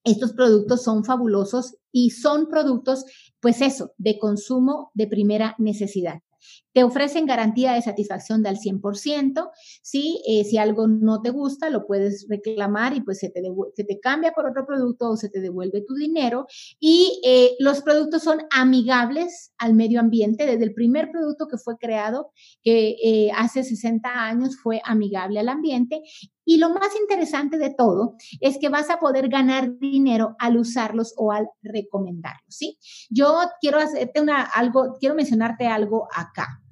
estos 0.04 0.34
productos 0.34 0.84
son 0.84 1.04
fabulosos 1.04 1.78
y 1.92 2.12
son 2.12 2.48
productos, 2.48 3.06
pues 3.40 3.62
eso, 3.62 3.94
de 3.98 4.20
consumo 4.20 4.92
de 4.94 5.08
primera 5.08 5.56
necesidad. 5.58 6.20
Te 6.74 6.84
ofrecen 6.84 7.26
garantía 7.26 7.74
de 7.74 7.82
satisfacción 7.82 8.44
del 8.44 8.58
100%, 8.58 9.52
¿sí? 9.82 10.22
Eh, 10.28 10.44
si 10.44 10.58
algo 10.58 10.88
no 10.88 11.22
te 11.22 11.30
gusta, 11.30 11.70
lo 11.70 11.86
puedes 11.86 12.26
reclamar 12.30 12.96
y 12.96 13.02
pues 13.02 13.20
se 13.20 13.30
te, 13.30 13.42
se 13.76 13.84
te 13.84 14.00
cambia 14.00 14.32
por 14.32 14.48
otro 14.48 14.66
producto 14.66 15.10
o 15.10 15.18
se 15.18 15.30
te 15.30 15.40
devuelve 15.40 15.82
tu 15.82 15.94
dinero. 15.94 16.48
Y 16.80 17.22
eh, 17.24 17.56
los 17.60 17.82
productos 17.82 18.24
son 18.24 18.42
amigables 18.52 19.54
al 19.58 19.74
medio 19.74 20.00
ambiente. 20.00 20.46
Desde 20.46 20.64
el 20.64 20.74
primer 20.74 21.12
producto 21.12 21.48
que 21.48 21.58
fue 21.58 21.78
creado, 21.78 22.32
que 22.64 22.96
eh, 23.04 23.32
hace 23.36 23.64
60 23.64 24.10
años 24.10 24.58
fue 24.58 24.82
amigable 24.84 25.40
al 25.40 25.50
ambiente. 25.50 26.02
Y 26.46 26.58
lo 26.58 26.70
más 26.70 26.90
interesante 27.00 27.58
de 27.58 27.74
todo 27.74 28.16
es 28.42 28.58
que 28.60 28.70
vas 28.70 28.90
a 28.90 29.00
poder 29.00 29.30
ganar 29.30 29.78
dinero 29.80 30.36
al 30.40 30.58
usarlos 30.58 31.14
o 31.18 31.32
al 31.32 31.48
recomendarlos, 31.62 32.56
¿sí? 32.56 32.78
Yo 33.10 33.38
quiero 33.62 33.80
hacerte 33.80 34.22
una, 34.22 34.44
algo, 34.44 34.98
quiero 35.00 35.16
mencionarte 35.16 35.68
algo 35.68 36.08
acá. 36.14 36.63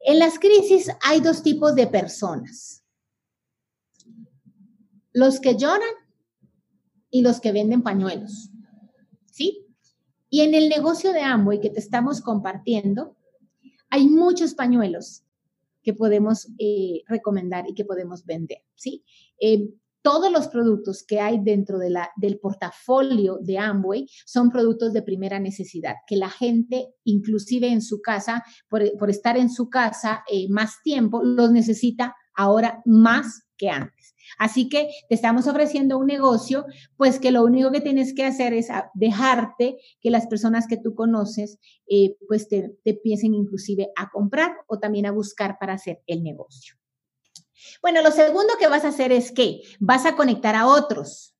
En 0.00 0.18
las 0.18 0.38
crisis 0.38 0.90
hay 1.02 1.20
dos 1.20 1.42
tipos 1.42 1.74
de 1.74 1.86
personas. 1.86 2.84
Los 5.12 5.40
que 5.40 5.56
lloran 5.56 5.94
y 7.10 7.22
los 7.22 7.40
que 7.40 7.52
venden 7.52 7.82
pañuelos. 7.82 8.50
¿Sí? 9.26 9.66
Y 10.30 10.42
en 10.42 10.54
el 10.54 10.68
negocio 10.68 11.12
de 11.12 11.20
Amway 11.20 11.60
que 11.60 11.70
te 11.70 11.80
estamos 11.80 12.20
compartiendo, 12.20 13.16
hay 13.90 14.08
muchos 14.08 14.54
pañuelos 14.54 15.24
que 15.82 15.92
podemos 15.94 16.48
eh, 16.58 17.02
recomendar 17.06 17.68
y 17.68 17.74
que 17.74 17.84
podemos 17.84 18.24
vender. 18.24 18.62
¿sí? 18.76 19.04
Eh, 19.40 19.68
todos 20.02 20.30
los 20.32 20.48
productos 20.48 21.04
que 21.06 21.20
hay 21.20 21.38
dentro 21.42 21.78
de 21.78 21.90
la, 21.90 22.10
del 22.16 22.38
portafolio 22.38 23.38
de 23.42 23.58
Amway 23.58 24.06
son 24.26 24.50
productos 24.50 24.92
de 24.92 25.02
primera 25.02 25.38
necesidad, 25.38 25.96
que 26.06 26.16
la 26.16 26.30
gente, 26.30 26.88
inclusive 27.04 27.68
en 27.68 27.82
su 27.82 28.00
casa, 28.00 28.42
por, 28.68 28.82
estar 29.10 29.36
en 29.36 29.50
su 29.50 29.68
casa 29.68 30.24
eh, 30.30 30.46
más 30.48 30.82
tiempo, 30.82 31.22
los 31.22 31.50
necesita 31.50 32.14
ahora 32.34 32.80
más 32.86 33.42
que 33.56 33.68
antes. 33.68 34.14
Así 34.38 34.68
que 34.68 34.88
te 35.08 35.14
estamos 35.14 35.46
ofreciendo 35.46 35.98
un 35.98 36.06
negocio, 36.06 36.64
pues 36.96 37.18
que 37.18 37.30
lo 37.30 37.44
único 37.44 37.70
que 37.70 37.80
tienes 37.80 38.14
que 38.14 38.24
hacer 38.24 38.54
es 38.54 38.68
dejarte 38.94 39.76
que 40.00 40.10
las 40.10 40.26
personas 40.28 40.66
que 40.66 40.78
tú 40.78 40.94
conoces, 40.94 41.58
eh, 41.88 42.16
pues 42.26 42.48
te, 42.48 42.76
te 42.84 42.90
empiecen 42.92 43.34
inclusive 43.34 43.88
a 43.96 44.08
comprar 44.10 44.52
o 44.66 44.78
también 44.78 45.06
a 45.06 45.12
buscar 45.12 45.58
para 45.58 45.74
hacer 45.74 46.00
el 46.06 46.22
negocio. 46.22 46.79
Bueno, 47.82 48.02
lo 48.02 48.10
segundo 48.10 48.54
que 48.58 48.68
vas 48.68 48.84
a 48.84 48.88
hacer 48.88 49.12
es 49.12 49.32
que 49.32 49.62
vas 49.78 50.06
a 50.06 50.16
conectar 50.16 50.54
a 50.54 50.66
otros 50.66 51.34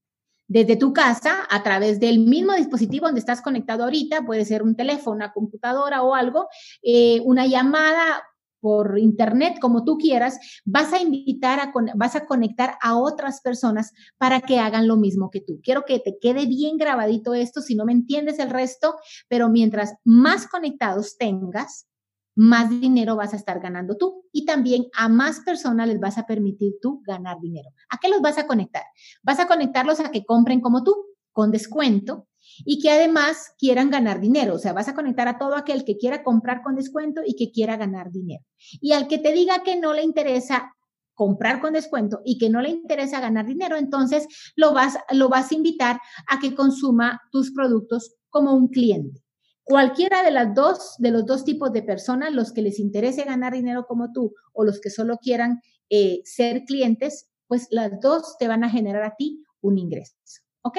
desde 0.51 0.75
tu 0.75 0.93
casa 0.93 1.47
a 1.49 1.63
través 1.63 2.01
del 2.01 2.19
mismo 2.19 2.55
dispositivo 2.55 3.07
donde 3.07 3.21
estás 3.21 3.41
conectado 3.41 3.85
ahorita, 3.85 4.27
puede 4.27 4.45
ser 4.45 4.65
un 4.65 4.75
teléfono, 4.75 5.15
una 5.15 5.33
computadora 5.33 6.03
o 6.03 6.17
algo, 6.17 6.49
eh, 6.83 7.21
una 7.25 7.47
llamada 7.47 8.25
por 8.61 8.99
internet, 8.99 9.59
como 9.61 9.85
tú 9.85 9.97
quieras, 9.97 10.39
vas 10.65 10.93
a 10.93 11.01
invitar 11.01 11.61
a, 11.61 11.73
vas 11.95 12.17
a 12.17 12.27
conectar 12.27 12.77
a 12.83 12.99
otras 12.99 13.41
personas 13.41 13.93
para 14.19 14.41
que 14.41 14.59
hagan 14.59 14.87
lo 14.87 14.97
mismo 14.97 15.31
que 15.31 15.41
tú. 15.41 15.61
Quiero 15.63 15.85
que 15.85 15.99
te 15.99 16.19
quede 16.19 16.47
bien 16.47 16.77
grabadito 16.77 17.33
esto, 17.33 17.61
si 17.61 17.75
no 17.75 17.85
me 17.85 17.93
entiendes 17.93 18.39
el 18.39 18.51
resto, 18.51 18.97
pero 19.29 19.49
mientras 19.49 19.95
más 20.05 20.47
conectados 20.47 21.17
tengas, 21.17 21.87
más 22.35 22.71
dinero 22.71 23.17
vas 23.17 23.33
a 23.33 23.37
estar 23.37 23.61
ganando 23.61 23.97
tú 23.97 24.25
y 24.33 24.45
también 24.45 24.87
a 24.97 25.09
más 25.09 25.41
personas 25.41 25.89
les 25.89 26.01
vas 26.01 26.19
a 26.19 26.27
permitir 26.27 26.75
tú 26.81 27.03
ganar 27.05 27.41
dinero. 27.41 27.71
¿A 27.91 27.99
qué 27.99 28.09
los 28.09 28.21
vas 28.21 28.39
a 28.39 28.47
conectar? 28.47 28.85
Vas 29.23 29.41
a 29.41 29.47
conectarlos 29.47 30.01
a 30.01 30.11
que 30.11 30.25
compren 30.25 30.61
como 30.61 30.85
tú, 30.85 30.95
con 31.33 31.51
descuento 31.51 32.29
y 32.65 32.81
que 32.81 32.91
además 32.91 33.55
quieran 33.59 33.91
ganar 33.91 34.21
dinero. 34.21 34.55
O 34.55 34.59
sea, 34.59 34.73
vas 34.73 34.89
a 34.89 34.95
conectar 34.95 35.29
a 35.29 35.39
todo 35.39 35.57
aquel 35.57 35.85
que 35.85 35.97
quiera 35.97 36.23
comprar 36.23 36.63
con 36.63 36.77
descuento 36.77 37.23
y 37.25 37.37
que 37.37 37.51
quiera 37.51 37.77
ganar 37.77 38.11
dinero. 38.11 38.45
Y 38.81 38.93
al 38.93 39.09
que 39.09 39.19
te 39.19 39.33
diga 39.33 39.63
que 39.63 39.77
no 39.77 39.93
le 39.93 40.03
interesa 40.03 40.75
comprar 41.15 41.61
con 41.61 41.75
descuento 41.75 42.23
y 42.25 42.39
que 42.39 42.49
no 42.49 42.63
le 42.63 42.71
interesa 42.71 43.21
ganar 43.21 43.47
dinero, 43.47 43.77
entonces 43.77 44.27
lo 44.57 44.73
vas, 44.73 44.97
lo 45.13 45.29
vas 45.29 45.53
a 45.53 45.55
invitar 45.55 46.01
a 46.29 46.39
que 46.41 46.55
consuma 46.55 47.21
tus 47.31 47.53
productos 47.53 48.17
como 48.31 48.55
un 48.55 48.69
cliente. 48.69 49.23
Cualquiera 49.71 50.25
de 50.25 50.33
las 50.33 50.53
dos, 50.53 50.97
de 50.99 51.13
los 51.13 51.25
dos 51.27 51.45
tipos 51.45 51.73
de 51.73 51.85
personas, 51.85 52.35
los 52.35 52.53
que 52.53 52.61
les 52.61 52.81
interese 52.81 53.23
ganar 53.23 53.53
dinero 53.53 53.87
como 53.87 54.11
tú 54.11 54.35
o 54.53 54.65
los 54.65 54.81
que 54.81 54.91
solo 54.91 55.19
quieran 55.19 55.63
eh, 55.89 56.23
ser 56.25 56.65
clientes, 56.65 57.29
pues 57.47 57.69
las 57.71 58.01
dos 58.01 58.37
te 58.37 58.49
van 58.49 58.65
a 58.65 58.69
generar 58.69 59.05
a 59.05 59.15
ti 59.15 59.45
un 59.61 59.79
ingreso. 59.79 60.17
¿Ok? 60.63 60.79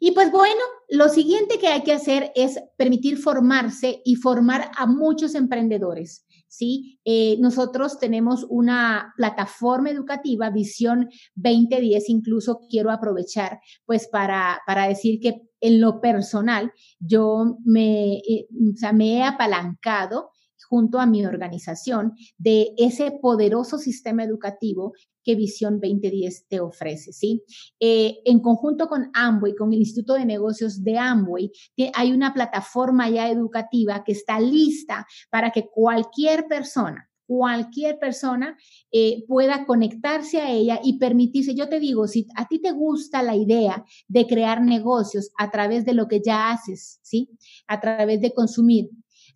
Y 0.00 0.10
pues 0.10 0.32
bueno, 0.32 0.60
lo 0.88 1.08
siguiente 1.08 1.60
que 1.60 1.68
hay 1.68 1.84
que 1.84 1.92
hacer 1.92 2.32
es 2.34 2.58
permitir 2.76 3.16
formarse 3.18 4.02
y 4.04 4.16
formar 4.16 4.72
a 4.76 4.86
muchos 4.86 5.36
emprendedores. 5.36 6.26
¿Sí? 6.48 6.98
Eh, 7.04 7.36
nosotros 7.40 7.98
tenemos 7.98 8.46
una 8.48 9.12
plataforma 9.16 9.90
educativa, 9.90 10.50
Visión 10.50 11.08
2010, 11.34 12.08
incluso 12.08 12.60
quiero 12.68 12.90
aprovechar 12.90 13.60
pues 13.86 14.08
para, 14.08 14.60
para 14.66 14.88
decir 14.88 15.20
que 15.20 15.42
en 15.60 15.80
lo 15.80 16.00
personal 16.00 16.72
yo 16.98 17.58
me, 17.64 18.18
eh, 18.18 18.46
me 18.94 19.18
he 19.18 19.22
apalancado 19.22 20.30
junto 20.68 20.98
a 20.98 21.06
mi 21.06 21.24
organización 21.24 22.14
de 22.36 22.72
ese 22.76 23.10
poderoso 23.10 23.78
sistema 23.78 24.24
educativo 24.24 24.92
que 25.24 25.34
Visión 25.34 25.80
2010 25.80 26.46
te 26.48 26.60
ofrece, 26.60 27.12
¿sí? 27.12 27.44
Eh, 27.78 28.20
en 28.24 28.40
conjunto 28.40 28.88
con 28.88 29.10
Amway, 29.12 29.54
con 29.54 29.72
el 29.72 29.80
Instituto 29.80 30.14
de 30.14 30.24
Negocios 30.24 30.82
de 30.82 30.98
Amway, 30.98 31.52
hay 31.94 32.12
una 32.12 32.32
plataforma 32.32 33.10
ya 33.10 33.28
educativa 33.28 34.04
que 34.04 34.12
está 34.12 34.40
lista 34.40 35.06
para 35.30 35.50
que 35.50 35.68
cualquier 35.68 36.46
persona, 36.48 37.10
cualquier 37.26 37.98
persona 37.98 38.56
eh, 38.90 39.22
pueda 39.28 39.66
conectarse 39.66 40.40
a 40.40 40.50
ella 40.50 40.80
y 40.82 40.98
permitirse, 40.98 41.54
yo 41.54 41.68
te 41.68 41.78
digo, 41.78 42.08
si 42.08 42.26
a 42.34 42.48
ti 42.48 42.58
te 42.58 42.72
gusta 42.72 43.22
la 43.22 43.36
idea 43.36 43.84
de 44.08 44.26
crear 44.26 44.62
negocios 44.62 45.30
a 45.36 45.50
través 45.50 45.84
de 45.84 45.92
lo 45.92 46.08
que 46.08 46.22
ya 46.24 46.50
haces, 46.50 47.00
¿sí? 47.02 47.28
A 47.66 47.80
través 47.80 48.22
de 48.22 48.32
consumir, 48.32 48.88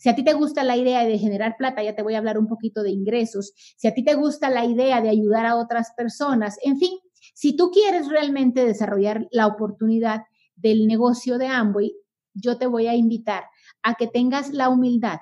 si 0.02 0.08
a 0.08 0.16
ti 0.16 0.24
te 0.24 0.32
gusta 0.32 0.64
la 0.64 0.76
idea 0.76 1.04
de 1.04 1.16
generar 1.16 1.56
plata, 1.56 1.80
ya 1.80 1.94
te 1.94 2.02
voy 2.02 2.14
a 2.14 2.18
hablar 2.18 2.36
un 2.36 2.48
poquito 2.48 2.82
de 2.82 2.90
ingresos. 2.90 3.52
Si 3.76 3.86
a 3.86 3.94
ti 3.94 4.02
te 4.02 4.14
gusta 4.14 4.50
la 4.50 4.64
idea 4.64 5.00
de 5.00 5.08
ayudar 5.08 5.46
a 5.46 5.54
otras 5.54 5.92
personas, 5.96 6.58
en 6.64 6.76
fin, 6.76 6.90
si 7.34 7.54
tú 7.54 7.70
quieres 7.70 8.08
realmente 8.08 8.64
desarrollar 8.64 9.28
la 9.30 9.46
oportunidad 9.46 10.22
del 10.56 10.88
negocio 10.88 11.38
de 11.38 11.46
Amway, 11.46 11.94
yo 12.34 12.58
te 12.58 12.66
voy 12.66 12.88
a 12.88 12.96
invitar 12.96 13.44
a 13.84 13.94
que 13.94 14.08
tengas 14.08 14.52
la 14.52 14.70
humildad 14.70 15.20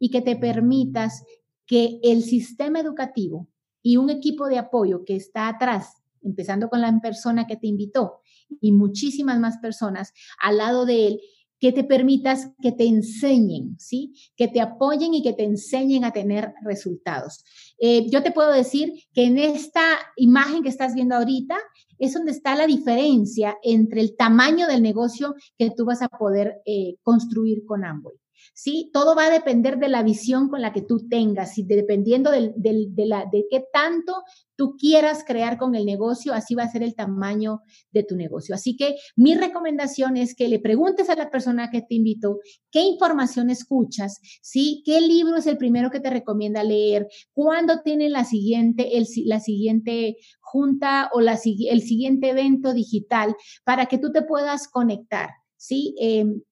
y 0.00 0.10
que 0.10 0.20
te 0.20 0.34
permitas 0.34 1.22
que 1.64 2.00
el 2.02 2.24
sistema 2.24 2.80
educativo 2.80 3.46
y 3.82 3.98
un 3.98 4.10
equipo 4.10 4.48
de 4.48 4.58
apoyo 4.58 5.04
que 5.04 5.14
está 5.14 5.46
atrás, 5.46 6.02
empezando 6.22 6.68
con 6.68 6.80
la 6.80 6.92
persona 7.00 7.46
que 7.46 7.56
te 7.56 7.68
invitó 7.68 8.18
y 8.60 8.72
muchísimas 8.72 9.38
más 9.38 9.58
personas 9.58 10.12
al 10.40 10.56
lado 10.56 10.86
de 10.86 11.06
él, 11.06 11.20
que 11.62 11.70
te 11.70 11.84
permitas 11.84 12.50
que 12.60 12.72
te 12.72 12.86
enseñen, 12.86 13.76
¿sí? 13.78 14.12
Que 14.34 14.48
te 14.48 14.60
apoyen 14.60 15.14
y 15.14 15.22
que 15.22 15.32
te 15.32 15.44
enseñen 15.44 16.04
a 16.04 16.10
tener 16.10 16.52
resultados. 16.64 17.44
Eh, 17.78 18.10
yo 18.10 18.20
te 18.24 18.32
puedo 18.32 18.50
decir 18.50 18.92
que 19.14 19.26
en 19.26 19.38
esta 19.38 19.80
imagen 20.16 20.64
que 20.64 20.68
estás 20.70 20.92
viendo 20.92 21.14
ahorita 21.14 21.56
es 22.00 22.14
donde 22.14 22.32
está 22.32 22.56
la 22.56 22.66
diferencia 22.66 23.58
entre 23.62 24.00
el 24.00 24.16
tamaño 24.16 24.66
del 24.66 24.82
negocio 24.82 25.36
que 25.56 25.70
tú 25.70 25.84
vas 25.84 26.02
a 26.02 26.08
poder 26.08 26.56
eh, 26.66 26.96
construir 27.04 27.64
con 27.64 27.84
Amway. 27.84 28.21
¿Sí? 28.54 28.90
Todo 28.92 29.14
va 29.14 29.26
a 29.26 29.30
depender 29.30 29.78
de 29.78 29.88
la 29.88 30.02
visión 30.02 30.48
con 30.48 30.62
la 30.62 30.72
que 30.72 30.82
tú 30.82 31.08
tengas 31.08 31.58
y 31.58 31.64
dependiendo 31.64 32.30
de, 32.30 32.52
de 32.56 33.46
qué 33.50 33.64
tanto 33.72 34.22
tú 34.62 34.76
quieras 34.78 35.24
crear 35.26 35.58
con 35.58 35.74
el 35.74 35.84
negocio, 35.84 36.32
así 36.32 36.54
va 36.54 36.64
a 36.64 36.70
ser 36.70 36.82
el 36.82 36.94
tamaño 36.94 37.62
de 37.90 38.04
tu 38.04 38.16
negocio. 38.16 38.54
Así 38.54 38.76
que 38.76 38.94
mi 39.16 39.34
recomendación 39.34 40.16
es 40.16 40.34
que 40.36 40.48
le 40.48 40.60
preguntes 40.60 41.10
a 41.10 41.16
la 41.16 41.30
persona 41.30 41.70
que 41.70 41.82
te 41.82 41.94
invitó 41.94 42.38
qué 42.70 42.82
información 42.82 43.50
escuchas, 43.50 44.20
¿sí? 44.40 44.82
¿Qué 44.84 45.00
libro 45.00 45.36
es 45.36 45.46
el 45.46 45.58
primero 45.58 45.90
que 45.90 46.00
te 46.00 46.10
recomienda 46.10 46.62
leer? 46.62 47.08
¿Cuándo 47.32 47.80
tiene 47.82 48.08
la 48.08 48.24
siguiente, 48.24 48.96
el, 48.96 49.06
la 49.24 49.40
siguiente 49.40 50.16
junta 50.40 51.10
o 51.12 51.20
la, 51.20 51.38
el 51.68 51.82
siguiente 51.82 52.30
evento 52.30 52.72
digital 52.72 53.34
para 53.64 53.86
que 53.86 53.98
tú 53.98 54.12
te 54.12 54.22
puedas 54.22 54.68
conectar? 54.68 55.30
¿Sí? 55.56 55.94
Em, 55.98 56.42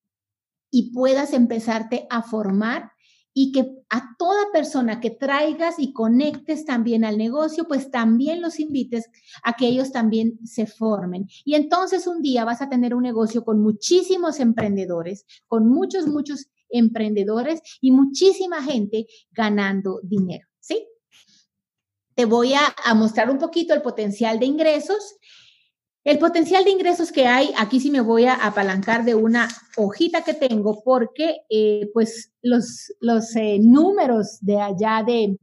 y 0.70 0.92
puedas 0.92 1.32
empezarte 1.32 2.06
a 2.10 2.22
formar 2.22 2.92
y 3.32 3.52
que 3.52 3.72
a 3.88 4.16
toda 4.18 4.50
persona 4.52 5.00
que 5.00 5.10
traigas 5.10 5.76
y 5.78 5.92
conectes 5.92 6.64
también 6.64 7.04
al 7.04 7.16
negocio, 7.16 7.66
pues 7.68 7.90
también 7.90 8.42
los 8.42 8.58
invites 8.58 9.08
a 9.42 9.54
que 9.54 9.66
ellos 9.68 9.92
también 9.92 10.38
se 10.44 10.66
formen. 10.66 11.28
Y 11.44 11.54
entonces 11.54 12.06
un 12.06 12.22
día 12.22 12.44
vas 12.44 12.60
a 12.60 12.68
tener 12.68 12.94
un 12.94 13.02
negocio 13.02 13.44
con 13.44 13.62
muchísimos 13.62 14.40
emprendedores, 14.40 15.26
con 15.46 15.68
muchos, 15.68 16.06
muchos 16.06 16.50
emprendedores 16.70 17.60
y 17.80 17.92
muchísima 17.92 18.62
gente 18.62 19.06
ganando 19.30 20.00
dinero, 20.02 20.48
¿sí? 20.60 20.86
Te 22.14 22.24
voy 22.24 22.52
a, 22.54 22.94
mostrar 22.94 23.30
un 23.30 23.38
poquito 23.38 23.74
el 23.74 23.82
potencial 23.82 24.38
de 24.38 24.46
ingresos 24.46 25.16
el 26.04 26.18
potencial 26.18 26.64
de 26.64 26.70
ingresos 26.70 27.12
que 27.12 27.26
hay, 27.26 27.52
aquí 27.58 27.78
sí 27.78 27.90
me 27.90 28.00
voy 28.00 28.24
a 28.24 28.34
apalancar 28.34 29.04
de 29.04 29.14
una 29.14 29.48
hojita 29.76 30.22
que 30.22 30.34
tengo 30.34 30.82
porque 30.82 31.42
eh, 31.50 31.90
pues 31.92 32.32
los, 32.42 32.92
los 33.00 33.36
eh, 33.36 33.58
números 33.60 34.38
de 34.40 34.60
allá 34.60 35.02
de, 35.06 35.38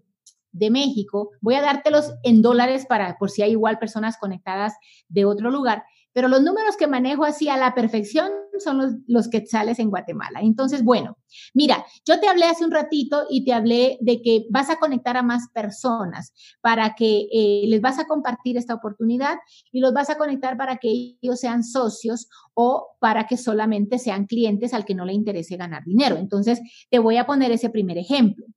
de 0.52 0.70
México, 0.72 1.32
voy 1.42 1.56
a 1.56 1.62
dártelos 1.62 2.14
en 2.24 2.42
dólares 2.42 2.86
para 2.88 3.18
por 3.18 3.30
si 3.30 3.44
hay 3.44 3.52
igual 3.52 3.78
personas 3.78 4.18
conectadas 4.18 4.74
de 5.08 5.26
otro 5.26 5.52
lugar, 5.52 5.84
pero 6.18 6.30
los 6.30 6.42
números 6.42 6.78
que 6.78 6.88
manejo 6.88 7.26
así 7.26 7.48
a 7.48 7.58
la 7.58 7.76
perfección 7.76 8.32
son 8.58 8.80
los, 8.80 8.94
los 9.06 9.28
quetzales 9.28 9.78
en 9.78 9.92
Guatemala. 9.92 10.40
Entonces, 10.42 10.84
bueno, 10.84 11.20
mira, 11.54 11.86
yo 12.08 12.20
te 12.20 12.28
hablé 12.28 12.46
hace 12.46 12.66
un 12.66 12.72
ratito 12.72 13.28
y 13.30 13.46
te 13.46 13.54
hablé 13.54 14.00
de 14.02 14.24
que 14.24 14.48
vas 14.50 14.72
a 14.72 14.80
conectar 14.80 15.16
a 15.16 15.22
más 15.22 15.44
personas 15.54 16.34
para 16.60 16.96
que 16.96 17.28
eh, 17.32 17.66
les 17.68 17.82
vas 17.82 18.00
a 18.00 18.08
compartir 18.08 18.58
esta 18.58 18.74
oportunidad 18.74 19.36
y 19.72 19.80
los 19.80 19.94
vas 19.94 20.10
a 20.10 20.18
conectar 20.18 20.58
para 20.58 20.78
que 20.78 21.18
ellos 21.22 21.40
sean 21.40 21.64
socios 21.64 22.28
o 22.56 22.96
para 23.00 23.28
que 23.28 23.38
solamente 23.38 24.00
sean 24.00 24.26
clientes 24.26 24.74
al 24.74 24.86
que 24.86 24.96
no 24.96 25.06
le 25.06 25.14
interese 25.14 25.56
ganar 25.56 25.84
dinero. 25.86 26.18
Entonces, 26.18 26.60
te 26.90 26.98
voy 26.98 27.18
a 27.18 27.28
poner 27.28 27.52
ese 27.52 27.70
primer 27.70 28.00
ejemplo. 28.00 28.48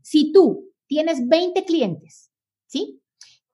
Si 0.00 0.30
tú 0.30 0.70
tienes 0.86 1.26
20 1.26 1.64
clientes, 1.64 2.30
¿sí? 2.68 3.00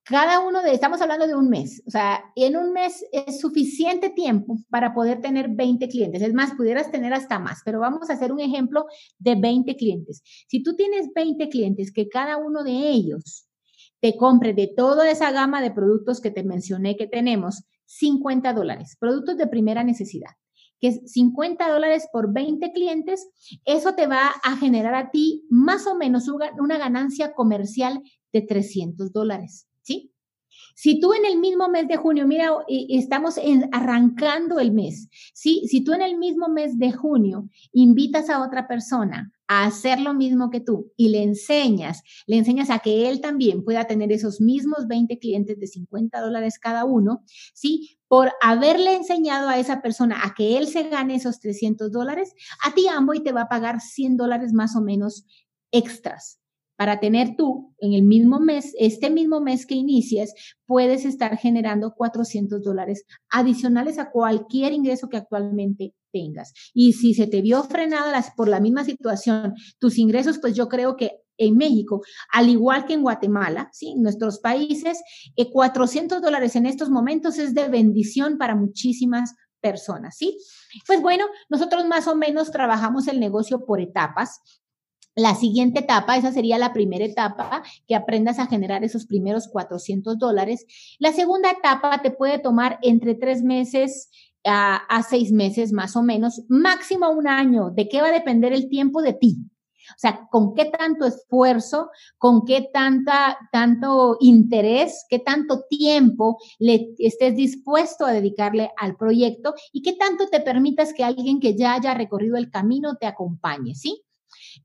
Cada 0.09 0.39
uno 0.39 0.63
de, 0.63 0.73
estamos 0.73 1.03
hablando 1.03 1.27
de 1.27 1.35
un 1.35 1.49
mes, 1.49 1.83
o 1.85 1.91
sea, 1.91 2.23
en 2.37 2.57
un 2.57 2.73
mes 2.73 3.05
es 3.11 3.41
suficiente 3.41 4.09
tiempo 4.09 4.57
para 4.71 4.95
poder 4.95 5.21
tener 5.21 5.49
20 5.49 5.89
clientes. 5.89 6.23
Es 6.23 6.33
más, 6.33 6.55
pudieras 6.55 6.93
tener 6.93 7.13
hasta 7.13 7.41
más, 7.41 7.63
pero 7.65 7.81
vamos 7.81 8.09
a 8.09 8.13
hacer 8.13 8.31
un 8.31 8.39
ejemplo 8.39 8.87
de 9.19 9.35
20 9.35 9.75
clientes. 9.75 10.23
Si 10.47 10.63
tú 10.63 10.77
tienes 10.77 11.09
20 11.13 11.49
clientes 11.49 11.93
que 11.93 12.09
cada 12.09 12.37
uno 12.37 12.63
de 12.63 12.71
ellos 12.71 13.49
te 13.99 14.17
compre 14.17 14.55
de 14.55 14.69
toda 14.69 15.11
esa 15.11 15.33
gama 15.33 15.61
de 15.61 15.73
productos 15.73 16.21
que 16.21 16.31
te 16.31 16.45
mencioné 16.45 16.97
que 16.97 17.09
tenemos, 17.09 17.65
50 17.87 18.53
dólares, 18.53 18.97
productos 19.01 19.37
de 19.37 19.49
primera 19.49 19.83
necesidad 19.83 20.31
que 20.79 20.89
es 20.89 21.11
50 21.11 21.71
dólares 21.71 22.07
por 22.13 22.35
20 22.35 22.71
clientes, 22.73 23.31
eso 23.65 23.95
te 23.95 24.07
va 24.07 24.35
a 24.45 24.57
generar 24.59 24.95
a 24.95 25.11
ti 25.11 25.47
más 25.49 25.87
o 25.87 25.97
menos 25.97 26.29
una 26.29 26.77
ganancia 26.77 27.33
comercial 27.33 28.03
de 28.31 28.43
300 28.43 29.11
dólares. 29.11 29.67
Si 30.79 31.01
tú 31.01 31.15
en 31.15 31.25
el 31.25 31.39
mismo 31.39 31.71
mes 31.71 31.89
de 31.89 31.97
junio, 31.97 32.27
mira, 32.27 32.51
estamos 32.69 33.41
arrancando 33.73 34.61
el 34.61 34.73
mes, 34.73 35.09
¿sí? 35.33 35.63
si 35.67 35.83
tú 35.83 35.95
en 35.95 36.03
el 36.03 36.19
mismo 36.19 36.51
mes 36.51 36.79
de 36.79 36.93
junio 36.93 37.49
invitas 37.73 38.29
a 38.29 38.43
otra 38.43 38.69
persona 38.69 39.33
a 39.49 39.65
hacer 39.65 40.01
lo 40.01 40.13
mismo 40.13 40.51
que 40.51 40.61
tú 40.61 40.93
y 40.99 41.09
le 41.09 41.23
enseñas, 41.23 42.03
le 42.27 42.37
enseñas 42.37 42.69
a 42.69 42.81
que 42.81 43.09
él 43.09 43.23
también 43.23 43.65
pueda 43.65 43.87
tener 43.87 44.13
esos 44.13 44.39
mismos 44.43 44.87
20 44.87 45.19
clientes 45.19 45.59
de 45.59 45.67
50 45.67 46.21
dólares 46.21 46.59
cada 46.59 46.85
uno, 46.85 47.23
¿sí? 47.55 47.97
Por 48.07 48.33
haberle 48.43 48.97
enseñado 48.97 49.49
a 49.49 49.59
esa 49.59 49.81
persona 49.81 50.21
a 50.25 50.35
que 50.35 50.59
él 50.59 50.67
se 50.67 50.91
gane 50.91 51.15
esos 51.15 51.41
300 51.41 51.91
dólares, 51.91 52.35
a 52.63 52.75
ti 52.75 52.87
Amboy 52.87 53.23
te 53.23 53.33
va 53.33 53.43
a 53.43 53.49
pagar 53.49 53.81
100 53.81 54.19
dólares 54.19 54.53
más 54.53 54.77
o 54.77 54.83
menos 54.83 55.25
extras 55.71 56.39
para 56.77 57.01
tener 57.01 57.37
tú 57.37 57.75
en 57.79 57.95
el 57.95 58.03
mismo 58.03 58.39
mes, 58.39 58.75
este 58.79 59.11
mismo 59.11 59.41
mes 59.41 59.67
que 59.67 59.75
inicies, 59.75 60.33
puedes 60.67 61.05
estar 61.05 61.37
generando 61.37 61.95
400 61.97 62.63
dólares 62.63 63.05
adicionales 63.31 63.99
a 63.99 64.11
cualquier 64.11 64.73
ingreso 64.73 65.09
que 65.09 65.17
actualmente 65.17 65.95
tengas. 66.13 66.53
Y 66.75 66.93
si 66.93 67.15
se 67.15 67.27
te 67.27 67.43
vio 67.43 67.63
frenadas 67.65 68.33
por 68.37 68.49
la 68.49 68.61
misma 68.61 68.85
situación 68.85 69.55
tus 69.79 69.99
ingresos, 69.99 70.39
pues 70.39 70.55
yo 70.55 70.69
creo 70.69 70.97
que 70.97 71.23
en 71.39 71.57
México, 71.57 72.03
al 72.33 72.49
igual 72.49 72.87
que 72.87 72.95
en 72.95 73.03
Guatemala, 73.03 73.69
¿sí? 73.73 73.95
nuestros 73.97 74.39
países, 74.41 75.03
400 75.53 76.19
eh, 76.19 76.21
dólares 76.21 76.57
en 76.57 76.67
estos 76.67 76.89
momentos 76.89 77.39
es 77.39 77.55
de 77.55 77.69
bendición 77.69 78.39
para 78.39 78.55
muchísimas 78.55 79.35
personas, 79.61 80.17
¿sí? 80.17 80.39
Pues 80.87 81.03
bueno, 81.03 81.27
nosotros 81.49 81.87
más 81.87 82.07
o 82.07 82.17
menos 82.17 82.51
trabajamos 82.51 83.09
el 83.09 83.21
negocio 83.21 83.65
por 83.67 83.81
etapas. 83.81 84.41
La 85.17 85.35
siguiente 85.35 85.81
etapa, 85.81 86.19
esa 86.19 86.31
sería 86.31 86.59
la 86.59 86.75
primera 86.75 87.03
etapa, 87.03 87.63
que 87.89 87.95
aprendas 87.95 88.39
a 88.39 88.49
generar 88.49 88.85
esos 88.85 89.07
primeros 89.07 89.49
400 89.49 90.19
dólares. 90.19 90.67
La 90.99 91.11
segunda 91.13 91.51
etapa 91.51 92.03
te 92.03 92.11
puede 92.11 92.39
tomar 92.39 92.79
entre 92.83 93.15
tres 93.15 93.43
meses 93.43 94.11
a, 94.45 95.03
seis 95.09 95.33
meses 95.33 95.73
más 95.73 95.97
o 95.97 96.03
menos, 96.03 96.43
máximo 96.49 97.11
un 97.11 97.29
año. 97.29 97.71
¿De 97.71 97.89
qué 97.89 98.03
va 98.03 98.09
a 98.09 98.13
depender 98.13 98.53
el 98.53 98.69
tiempo 98.69 99.01
de 99.01 99.15
ti? 99.15 99.39
O 99.89 99.99
sea, 99.99 100.29
con 100.31 100.53
qué 100.53 100.67
tanto 100.67 101.07
esfuerzo, 101.07 101.89
con 102.19 102.45
qué 102.45 102.69
tanta, 102.71 103.39
tanto 103.53 104.19
interés, 104.21 105.07
qué 105.09 105.19
tanto 105.21 105.63
tiempo 105.71 106.37
le 106.59 106.95
estés 106.99 107.37
dispuesto 107.37 108.05
a 108.05 108.13
dedicarle 108.13 108.71
al 108.77 108.97
proyecto 108.97 109.55
y 109.73 109.81
qué 109.81 109.95
tanto 109.95 110.27
te 110.29 110.41
permitas 110.41 110.93
que 110.93 111.05
alguien 111.05 111.41
que 111.41 111.57
ya 111.57 111.75
haya 111.75 111.95
recorrido 111.95 112.37
el 112.37 112.51
camino 112.51 112.97
te 112.97 113.07
acompañe, 113.07 113.75
¿sí? 113.75 114.06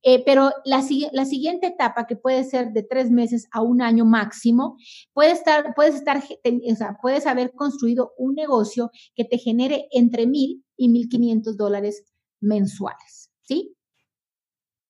Eh, 0.04 0.24
pero 0.26 0.52
la, 0.66 0.84
la, 1.12 1.26
siguiente 1.26 1.68
etapa, 1.68 2.08
que 2.08 2.16
puede 2.16 2.44
ser 2.44 2.72
de 2.72 2.84
tres 2.84 3.12
meses 3.12 3.48
a 3.52 3.62
un 3.62 3.82
año 3.82 4.06
máximo, 4.06 4.78
puede 5.14 5.32
estar, 5.32 5.74
puedes 5.76 5.96
estar, 5.96 6.18
o 6.18 6.76
sea, 6.76 6.98
puedes 7.02 7.28
haber 7.28 7.52
construido 7.54 8.14
un 8.18 8.36
negocio 8.36 8.92
que 9.16 9.26
te 9.26 9.38
genere 9.38 9.88
entre 9.92 10.28
mil 10.28 10.64
y 10.76 10.90
mil 10.90 11.10
quinientos 11.10 11.58
dólares 11.58 12.04
mensuales, 12.40 13.32
¿sí? 13.42 13.76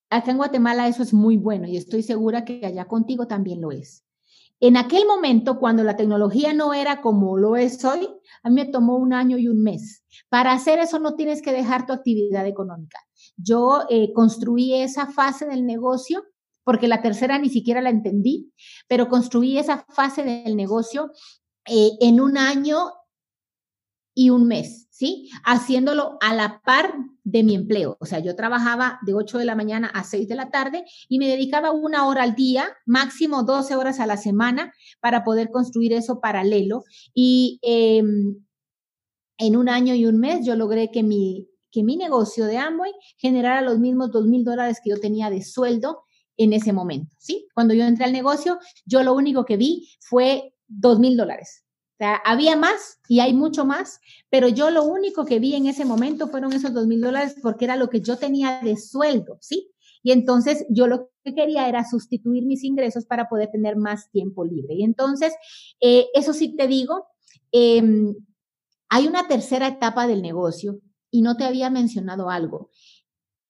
Acá 0.10 0.32
en 0.32 0.38
Guatemala 0.38 0.88
eso 0.88 1.04
es 1.04 1.14
muy 1.14 1.38
bueno 1.38 1.68
y 1.68 1.78
estoy 1.78 2.04
segura 2.04 2.44
que 2.44 2.66
allá 2.66 2.86
contigo 2.86 3.28
también 3.28 3.62
lo 3.62 3.72
es. 3.72 4.04
En 4.60 4.78
aquel 4.78 5.08
momento, 5.08 5.58
cuando 5.58 5.84
la 5.84 5.96
tecnología 5.96 6.54
no 6.54 6.76
era 6.76 7.02
como 7.02 7.36
lo 7.36 7.56
es 7.56 7.84
hoy, 7.84 8.08
a 8.44 8.50
mí 8.50 8.56
me 8.56 8.66
tomó 8.66 8.98
un 8.98 9.12
año 9.12 9.40
y 9.40 9.48
un 9.48 9.64
mes. 9.64 10.04
Para 10.30 10.52
hacer 10.52 10.78
eso 10.78 11.00
no 11.00 11.16
tienes 11.16 11.42
que 11.42 11.52
dejar 11.52 11.88
tu 11.88 11.94
actividad 11.94 12.46
económica. 12.46 13.00
Yo 13.42 13.84
eh, 13.90 14.12
construí 14.14 14.74
esa 14.74 15.08
fase 15.08 15.46
del 15.46 15.66
negocio, 15.66 16.24
porque 16.64 16.88
la 16.88 17.02
tercera 17.02 17.40
ni 17.40 17.50
siquiera 17.50 17.82
la 17.82 17.90
entendí, 17.90 18.52
pero 18.88 19.10
construí 19.10 19.58
esa 19.58 19.86
fase 19.90 20.24
del 20.24 20.56
negocio 20.56 21.12
eh, 21.66 21.92
en 22.00 22.20
un 22.20 22.38
año 22.38 22.92
y 24.14 24.30
un 24.30 24.48
mes, 24.48 24.88
¿sí? 24.90 25.30
Haciéndolo 25.44 26.18
a 26.22 26.34
la 26.34 26.62
par 26.66 26.94
de 27.24 27.44
mi 27.44 27.56
empleo. 27.56 27.98
O 28.00 28.06
sea, 28.06 28.20
yo 28.20 28.36
trabajaba 28.36 29.00
de 29.06 29.14
8 29.14 29.38
de 29.38 29.46
la 29.46 29.56
mañana 29.56 29.88
a 29.88 30.04
6 30.04 30.28
de 30.28 30.36
la 30.36 30.50
tarde 30.50 30.84
y 31.08 31.20
me 31.20 31.28
dedicaba 31.28 31.72
una 31.72 32.08
hora 32.08 32.24
al 32.24 32.36
día, 32.36 32.66
máximo 32.86 33.44
12 33.44 33.76
horas 33.76 34.00
a 34.00 34.08
la 34.08 34.18
semana, 34.18 34.74
para 35.00 35.24
poder 35.24 35.50
construir 35.50 35.94
eso 35.94 36.20
paralelo. 36.20 36.84
Y 37.14 37.60
em, 37.62 38.44
en 39.38 39.56
un 39.56 39.70
año 39.70 39.96
y 39.96 40.06
un 40.06 40.20
mes 40.20 40.46
yo 40.46 40.56
logré 40.56 40.92
que 40.92 41.04
mi, 41.04 41.51
que 41.72 41.84
mi 41.84 41.96
negocio 41.98 42.46
de 42.46 42.58
Amway 42.58 42.92
generara 43.18 43.62
los 43.62 43.80
mismos 43.80 44.12
2 44.12 44.28
mil 44.28 44.44
dólares 44.44 44.80
que 44.84 44.90
yo 44.92 45.00
tenía 45.00 45.30
de 45.30 45.44
sueldo 45.44 46.04
en 46.38 46.54
ese 46.54 46.74
momento, 46.74 47.16
¿sí? 47.20 47.48
Cuando 47.54 47.74
yo 47.74 47.84
entré 47.84 48.06
al 48.06 48.14
negocio, 48.14 48.60
yo 48.86 49.04
lo 49.04 49.14
único 49.14 49.46
que 49.46 49.58
vi 49.58 49.90
fue 50.00 50.54
2 50.68 51.00
mil 51.00 51.18
dólares. 51.18 51.64
Había 52.26 52.56
más 52.56 53.00
y 53.08 53.20
hay 53.20 53.34
mucho 53.34 53.64
más, 53.64 54.00
pero 54.30 54.48
yo 54.48 54.72
lo 54.72 54.84
único 54.84 55.24
que 55.24 55.40
vi 55.40 55.54
en 55.54 55.68
ese 55.68 55.86
momento 55.86 56.28
fueron 56.28 56.52
esos 56.52 56.74
2 56.74 56.88
mil 56.88 57.00
dólares 57.00 57.36
porque 57.44 57.66
era 57.66 57.76
lo 57.76 57.90
que 57.90 58.02
yo 58.02 58.18
tenía 58.18 58.60
de 58.64 58.76
sueldo, 58.76 59.38
¿sí? 59.40 59.72
Y 60.02 60.12
entonces 60.12 60.66
yo 60.70 60.88
lo 60.88 61.12
que 61.24 61.36
quería 61.36 61.70
era 61.70 61.88
sustituir 61.88 62.46
mis 62.46 62.64
ingresos 62.64 63.06
para 63.06 63.30
poder 63.30 63.52
tener 63.52 63.76
más 63.76 64.10
tiempo 64.10 64.44
libre. 64.44 64.74
Y 64.74 64.84
entonces, 64.84 65.34
eh, 65.80 66.08
eso 66.16 66.34
sí 66.34 66.56
te 66.56 66.68
digo, 66.68 67.06
em, 67.52 68.16
hay 68.90 69.08
una 69.08 69.28
tercera 69.28 69.68
etapa 69.68 70.08
del 70.08 70.24
negocio 70.24 70.80
y 71.12 71.22
no 71.22 71.38
te 71.38 71.44
había 71.44 71.70
mencionado 71.70 72.30
algo. 72.30 72.72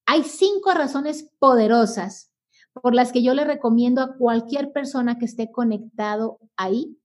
Hay 0.05 0.23
cinco 0.23 0.73
razones 0.73 1.31
poderosas 1.39 2.33
por 2.73 2.95
las 2.95 3.11
que 3.11 3.23
yo 3.23 3.33
le 3.33 3.45
recomiendo 3.45 4.01
a 4.01 4.17
cualquier 4.17 4.71
persona 4.71 5.17
que 5.17 5.25
esté 5.25 5.51
conectado 5.51 6.39
ahí 6.57 6.97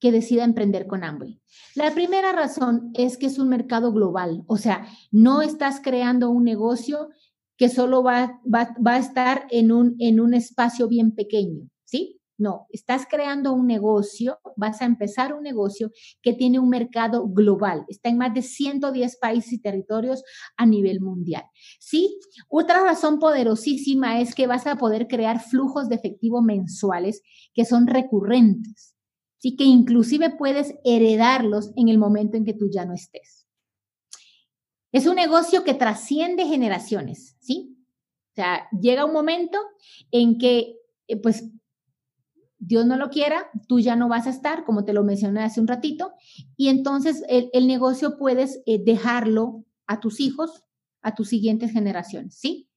que 0.00 0.12
decida 0.12 0.44
emprender 0.44 0.86
con 0.86 1.02
Amway. 1.02 1.40
La 1.74 1.92
primera 1.92 2.32
razón 2.32 2.90
es 2.94 3.16
que 3.16 3.26
es 3.26 3.38
un 3.38 3.48
mercado 3.48 3.92
global, 3.92 4.44
o 4.46 4.56
sea, 4.56 4.86
no 5.10 5.42
estás 5.42 5.80
creando 5.80 6.30
un 6.30 6.44
negocio 6.44 7.10
que 7.56 7.68
solo 7.68 8.04
va, 8.04 8.40
va, 8.44 8.74
va 8.84 8.94
a 8.94 8.98
estar 8.98 9.46
en 9.50 9.72
un, 9.72 9.96
en 9.98 10.20
un 10.20 10.34
espacio 10.34 10.86
bien 10.86 11.12
pequeño, 11.12 11.68
¿sí? 11.84 12.17
No, 12.38 12.68
estás 12.70 13.04
creando 13.10 13.52
un 13.52 13.66
negocio, 13.66 14.38
vas 14.56 14.80
a 14.80 14.84
empezar 14.84 15.34
un 15.34 15.42
negocio 15.42 15.90
que 16.22 16.32
tiene 16.32 16.60
un 16.60 16.68
mercado 16.68 17.26
global. 17.26 17.84
Está 17.88 18.10
en 18.10 18.18
más 18.18 18.32
de 18.32 18.42
110 18.42 19.16
países 19.16 19.52
y 19.54 19.60
territorios 19.60 20.22
a 20.56 20.64
nivel 20.64 21.00
mundial. 21.00 21.42
Sí, 21.80 22.20
otra 22.48 22.84
razón 22.84 23.18
poderosísima 23.18 24.20
es 24.20 24.36
que 24.36 24.46
vas 24.46 24.68
a 24.68 24.76
poder 24.76 25.08
crear 25.08 25.40
flujos 25.40 25.88
de 25.88 25.96
efectivo 25.96 26.40
mensuales 26.40 27.22
que 27.54 27.64
son 27.64 27.88
recurrentes. 27.88 28.94
Sí, 29.38 29.56
que 29.56 29.64
inclusive 29.64 30.30
puedes 30.30 30.74
heredarlos 30.84 31.72
en 31.76 31.88
el 31.88 31.98
momento 31.98 32.36
en 32.36 32.44
que 32.44 32.54
tú 32.54 32.68
ya 32.70 32.84
no 32.84 32.94
estés. 32.94 33.46
Es 34.92 35.06
un 35.06 35.16
negocio 35.16 35.64
que 35.64 35.74
trasciende 35.74 36.46
generaciones, 36.46 37.36
¿sí? 37.40 37.76
O 38.32 38.34
sea, 38.34 38.68
llega 38.80 39.04
un 39.04 39.12
momento 39.12 39.58
en 40.12 40.38
que, 40.38 40.76
eh, 41.08 41.16
pues, 41.16 41.44
Dios 42.58 42.86
no 42.86 42.96
lo 42.96 43.10
quiera, 43.10 43.48
tú 43.68 43.78
ya 43.78 43.94
no 43.94 44.08
vas 44.08 44.26
a 44.26 44.30
estar, 44.30 44.64
como 44.64 44.84
te 44.84 44.92
lo 44.92 45.04
mencioné 45.04 45.42
hace 45.42 45.60
un 45.60 45.68
ratito, 45.68 46.12
y 46.56 46.68
entonces 46.68 47.22
el, 47.28 47.66
negocio 47.66 48.18
puedes 48.18 48.60
eh, 48.66 48.82
dejarlo 48.84 49.64
a 49.86 50.00
tus 50.00 50.20
hijos, 50.20 50.64
a 51.02 51.14
tus 51.14 51.28
siguientes 51.28 51.72
generaciones, 51.72 52.36
¿sí? 52.36 52.68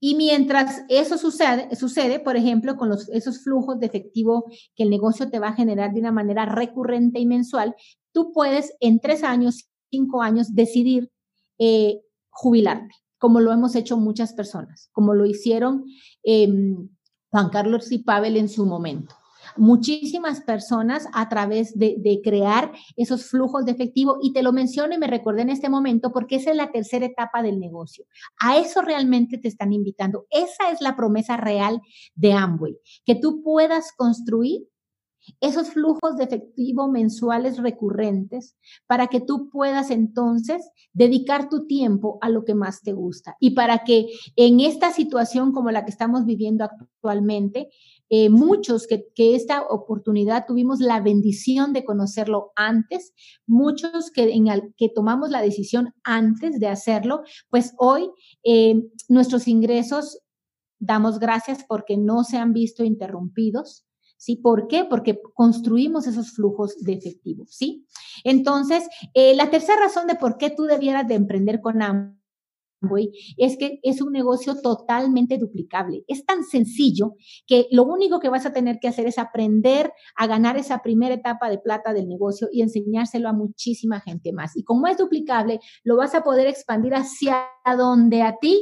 Y 0.00 0.14
mientras 0.14 0.82
eso 0.88 1.18
sucede, 1.18 1.74
sucede 1.76 2.20
por 2.20 2.36
ejemplo, 2.36 2.76
con 2.76 2.88
los, 2.88 3.08
esos 3.10 3.44
flujos 3.44 3.78
de 3.78 3.86
efectivo 3.86 4.46
que 4.74 4.82
el 4.82 4.90
negocio 4.90 5.30
te 5.30 5.38
va 5.38 5.48
a 5.48 5.54
generar 5.54 5.92
de 5.92 6.00
una 6.00 6.12
manera 6.12 6.46
recurrente 6.46 7.20
y 7.20 7.26
mensual, 7.26 7.76
tú 8.12 8.32
puedes 8.32 8.74
en 8.80 8.98
tres 8.98 9.22
años, 9.22 9.68
cinco 9.90 10.22
años, 10.22 10.54
decidir 10.54 11.12
eh, 11.58 12.00
jubilarte, 12.30 12.94
como 13.18 13.40
lo 13.40 13.52
hemos 13.52 13.76
hecho 13.76 13.98
muchas 13.98 14.32
personas, 14.32 14.88
como 14.92 15.14
lo 15.14 15.26
hicieron 15.26 15.84
em, 16.22 16.88
Juan 17.30 17.50
Carlos 17.50 17.92
y 17.92 17.98
Pavel 17.98 18.36
en 18.36 18.48
su 18.48 18.64
momento 18.64 19.14
muchísimas 19.56 20.40
personas 20.40 21.06
a 21.12 21.28
través 21.28 21.76
de, 21.78 22.20
crear 22.22 22.72
esos 22.96 23.26
flujos 23.26 23.64
de 23.64 23.72
efectivo. 23.72 24.18
Y 24.22 24.32
te 24.32 24.42
lo 24.42 24.52
menciono 24.52 24.94
y 24.94 24.98
me 24.98 25.06
recordé 25.06 25.42
en 25.42 25.50
este 25.50 25.68
momento 25.68 26.12
porque 26.12 26.36
esa 26.36 26.50
es 26.50 26.56
la 26.56 26.72
tercera 26.72 27.06
etapa 27.06 27.42
del 27.42 27.60
negocio. 27.60 28.04
A 28.40 28.58
eso 28.58 28.82
realmente 28.82 29.38
te 29.38 29.48
están 29.48 29.72
invitando. 29.72 30.26
Esa 30.30 30.70
es 30.72 30.80
la 30.80 30.96
promesa 30.96 31.36
real 31.36 31.80
de 32.14 32.32
Amway, 32.32 32.78
que 33.04 33.14
tú 33.14 33.42
puedas 33.42 33.92
construir 33.92 34.68
esos 35.40 35.70
flujos 35.70 36.16
de 36.16 36.24
efectivo 36.24 36.88
mensuales 36.88 37.58
recurrentes 37.58 38.56
para 38.86 39.08
que 39.08 39.20
tú 39.20 39.50
puedas 39.50 39.90
entonces 39.90 40.70
dedicar 40.92 41.48
tu 41.48 41.66
tiempo 41.66 42.18
a 42.20 42.28
lo 42.28 42.44
que 42.44 42.54
más 42.54 42.82
te 42.82 42.92
gusta 42.92 43.36
y 43.40 43.50
para 43.50 43.84
que 43.84 44.06
en 44.36 44.60
esta 44.60 44.92
situación 44.92 45.52
como 45.52 45.70
la 45.70 45.84
que 45.84 45.90
estamos 45.90 46.24
viviendo 46.24 46.64
actualmente, 46.64 47.68
eh, 48.10 48.30
muchos 48.30 48.86
que, 48.86 49.04
esta 49.34 49.62
oportunidad 49.62 50.46
tuvimos 50.46 50.80
la 50.80 51.00
bendición 51.00 51.72
de 51.72 51.84
conocerlo 51.84 52.52
antes, 52.56 53.12
muchos 53.46 54.10
que, 54.10 54.32
en 54.32 54.46
que 54.76 54.88
tomamos 54.88 55.30
la 55.30 55.42
decisión 55.42 55.94
antes 56.04 56.58
de 56.60 56.68
hacerlo, 56.68 57.22
pues 57.50 57.74
hoy 57.78 58.10
eh, 58.44 58.82
nuestros 59.08 59.48
ingresos 59.48 60.20
damos 60.78 61.18
gracias 61.18 61.64
porque 61.68 61.96
no 61.96 62.24
se 62.24 62.38
han 62.38 62.52
visto 62.52 62.84
interrumpidos 62.84 63.88
¿sí? 64.18 64.36
¿Por 64.36 64.68
qué? 64.68 64.84
Porque 64.84 65.18
construimos 65.34 66.06
esos 66.06 66.32
flujos 66.32 66.76
de 66.84 66.92
efectivo, 66.92 67.46
¿sí? 67.48 67.86
Entonces, 68.24 68.86
eh, 69.14 69.34
la 69.34 69.48
tercera 69.48 69.80
razón 69.80 70.06
de 70.06 70.16
por 70.16 70.36
qué 70.36 70.50
tú 70.50 70.64
debieras 70.64 71.08
de 71.08 71.14
emprender 71.14 71.60
con 71.60 71.80
Es 73.36 73.56
que 73.56 73.80
es 73.82 74.00
un 74.00 74.12
negocio 74.12 74.60
totalmente 74.60 75.38
duplicable. 75.38 76.04
Es 76.06 76.24
tan 76.24 76.44
sencillo 76.44 77.14
que 77.46 77.66
lo 77.70 77.84
único 77.84 78.20
que 78.20 78.28
vas 78.28 78.46
a 78.46 78.52
tener 78.52 78.78
que 78.80 78.88
hacer 78.88 79.06
es 79.06 79.18
aprender 79.18 79.92
a 80.16 80.26
ganar 80.26 80.56
esa 80.56 80.78
primera 80.82 81.14
etapa 81.14 81.50
de 81.50 81.58
plata 81.58 81.92
del 81.92 82.08
negocio 82.08 82.48
y 82.52 82.62
enseñárselo 82.62 83.28
a 83.28 83.32
muchísima 83.32 84.00
gente 84.00 84.32
más. 84.32 84.56
Y 84.56 84.64
como 84.64 84.86
es 84.86 84.96
duplicable, 84.96 85.60
lo 85.84 85.96
vas 85.96 86.14
a 86.14 86.22
poder 86.22 86.46
expandir 86.46 86.94
hacia 86.94 87.48
donde 87.76 88.22
a 88.22 88.36
ti 88.40 88.60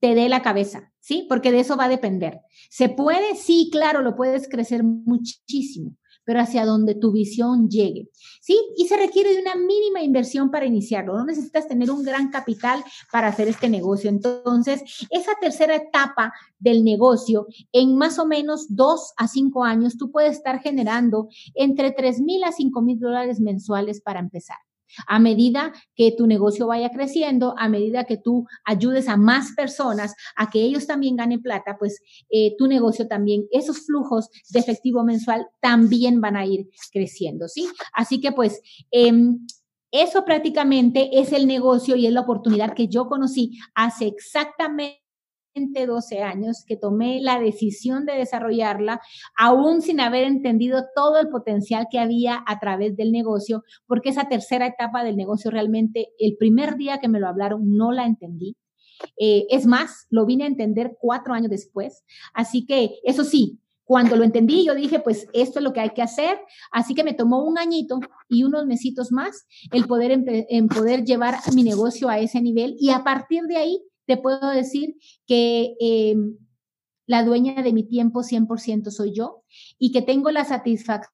te 0.00 0.14
dé 0.14 0.28
la 0.28 0.42
cabeza. 0.42 0.92
¿sí? 1.02 1.26
Porque 1.28 1.52
de 1.52 1.60
eso 1.60 1.76
va 1.76 1.84
a 1.84 1.90
depender. 1.90 2.40
¿Se 2.70 2.88
puede? 2.88 3.34
Sí, 3.34 3.68
claro, 3.70 4.00
lo 4.00 4.16
puedes 4.16 4.48
crecer 4.48 4.82
muchísimo, 4.84 5.96
pero 6.24 6.40
hacia 6.40 6.64
donde 6.64 6.94
tu 6.94 7.12
visión 7.12 7.68
llegue, 7.68 8.10
¿sí? 8.40 8.58
Y 8.76 8.86
se 8.86 8.96
requiere 8.96 9.34
de 9.34 9.40
una 9.40 9.54
mínima 9.54 10.02
inversión 10.02 10.50
para 10.50 10.66
iniciarlo. 10.66 11.14
No 11.14 11.24
necesitas 11.24 11.68
tener 11.68 11.90
un 11.90 12.02
gran 12.02 12.30
capital 12.30 12.82
para 13.10 13.28
hacer 13.28 13.48
este 13.48 13.68
negocio. 13.68 14.10
Entonces, 14.10 14.82
esa 15.10 15.32
tercera 15.40 15.76
etapa 15.76 16.32
del 16.58 16.84
negocio, 16.84 17.46
en 17.72 17.96
más 17.96 18.18
o 18.18 18.26
menos 18.26 18.66
dos 18.74 19.12
a 19.16 19.28
cinco 19.28 19.64
años, 19.64 19.96
tú 19.96 20.10
puedes 20.10 20.36
estar 20.36 20.60
generando 20.60 21.28
entre 21.54 21.92
tres 21.92 22.20
mil 22.20 22.42
a 22.44 22.52
cinco 22.52 22.82
mil 22.82 22.98
dólares 22.98 23.40
mensuales 23.40 24.00
para 24.00 24.20
empezar. 24.20 24.58
A 25.06 25.18
medida 25.18 25.72
que 25.94 26.12
tu 26.12 26.26
negocio 26.26 26.66
vaya 26.66 26.90
creciendo, 26.90 27.54
a 27.58 27.68
medida 27.68 28.04
que 28.04 28.16
tú 28.16 28.46
ayudes 28.64 29.08
a 29.08 29.16
más 29.16 29.52
personas 29.52 30.14
a 30.36 30.50
que 30.50 30.62
ellos 30.62 30.86
también 30.86 31.16
ganen 31.16 31.42
plata, 31.42 31.76
pues 31.78 32.00
eh, 32.30 32.54
tu 32.58 32.66
negocio 32.66 33.08
también, 33.08 33.46
esos 33.50 33.86
flujos 33.86 34.28
de 34.50 34.60
efectivo 34.60 35.04
mensual 35.04 35.46
también 35.60 36.20
van 36.20 36.36
a 36.36 36.46
ir 36.46 36.68
creciendo, 36.92 37.48
¿sí? 37.48 37.68
Así 37.92 38.20
que 38.20 38.32
pues... 38.32 38.60
Em, 38.90 39.46
eso 39.94 40.24
prácticamente 40.24 41.20
es 41.20 41.34
el 41.34 41.46
negocio 41.46 41.96
y 41.96 42.06
es 42.06 42.12
la 42.14 42.22
oportunidad 42.22 42.72
que 42.72 42.88
yo 42.88 43.08
conocí 43.08 43.58
hace 43.74 44.06
exactamente 44.06 45.01
12 45.54 46.22
años 46.22 46.64
que 46.66 46.76
tomé 46.76 47.20
la 47.20 47.38
decisión 47.38 48.06
de 48.06 48.14
desarrollarla, 48.14 49.00
aún 49.36 49.82
sin 49.82 50.00
haber 50.00 50.24
entendido 50.24 50.84
todo 50.94 51.18
el 51.18 51.28
potencial 51.28 51.86
que 51.90 51.98
había 51.98 52.42
a 52.46 52.58
través 52.58 52.96
del 52.96 53.12
negocio, 53.12 53.62
porque 53.86 54.10
esa 54.10 54.28
tercera 54.28 54.66
etapa 54.66 55.04
del 55.04 55.16
negocio 55.16 55.50
realmente, 55.50 56.08
el 56.18 56.36
primer 56.36 56.76
día 56.76 56.98
que 56.98 57.08
me 57.08 57.20
lo 57.20 57.28
hablaron, 57.28 57.76
no 57.76 57.92
la 57.92 58.06
entendí. 58.06 58.56
Eh, 59.18 59.46
es 59.50 59.66
más, 59.66 60.06
lo 60.10 60.26
vine 60.26 60.44
a 60.44 60.48
entender 60.48 60.96
cuatro 61.00 61.34
años 61.34 61.50
después. 61.50 62.04
Así 62.32 62.64
que, 62.64 63.00
eso 63.04 63.24
sí, 63.24 63.58
cuando 63.84 64.16
lo 64.16 64.24
entendí, 64.24 64.64
yo 64.64 64.74
dije, 64.74 65.00
pues 65.00 65.26
esto 65.32 65.58
es 65.58 65.64
lo 65.64 65.72
que 65.72 65.80
hay 65.80 65.90
que 65.90 66.02
hacer. 66.02 66.38
Así 66.70 66.94
que 66.94 67.04
me 67.04 67.14
tomó 67.14 67.44
un 67.44 67.58
añito 67.58 67.98
y 68.28 68.44
unos 68.44 68.64
mesitos 68.64 69.10
más 69.10 69.46
el 69.72 69.86
poder, 69.86 70.12
en 70.12 70.68
poder 70.68 71.04
llevar 71.04 71.34
mi 71.54 71.64
negocio 71.64 72.08
a 72.08 72.18
ese 72.18 72.40
nivel. 72.40 72.76
Y 72.78 72.90
a 72.90 73.02
partir 73.02 73.42
de 73.42 73.56
ahí, 73.56 73.82
te 74.06 74.16
puedo 74.16 74.50
decir 74.50 74.96
que 75.26 75.74
em, 75.80 76.36
la 77.06 77.24
dueña 77.24 77.62
de 77.62 77.72
mi 77.72 77.84
tiempo 77.84 78.22
100% 78.22 78.90
soy 78.90 79.12
yo 79.12 79.42
y 79.78 79.92
que 79.92 80.02
tengo 80.02 80.30
la 80.30 80.44
satisfacción 80.44 81.12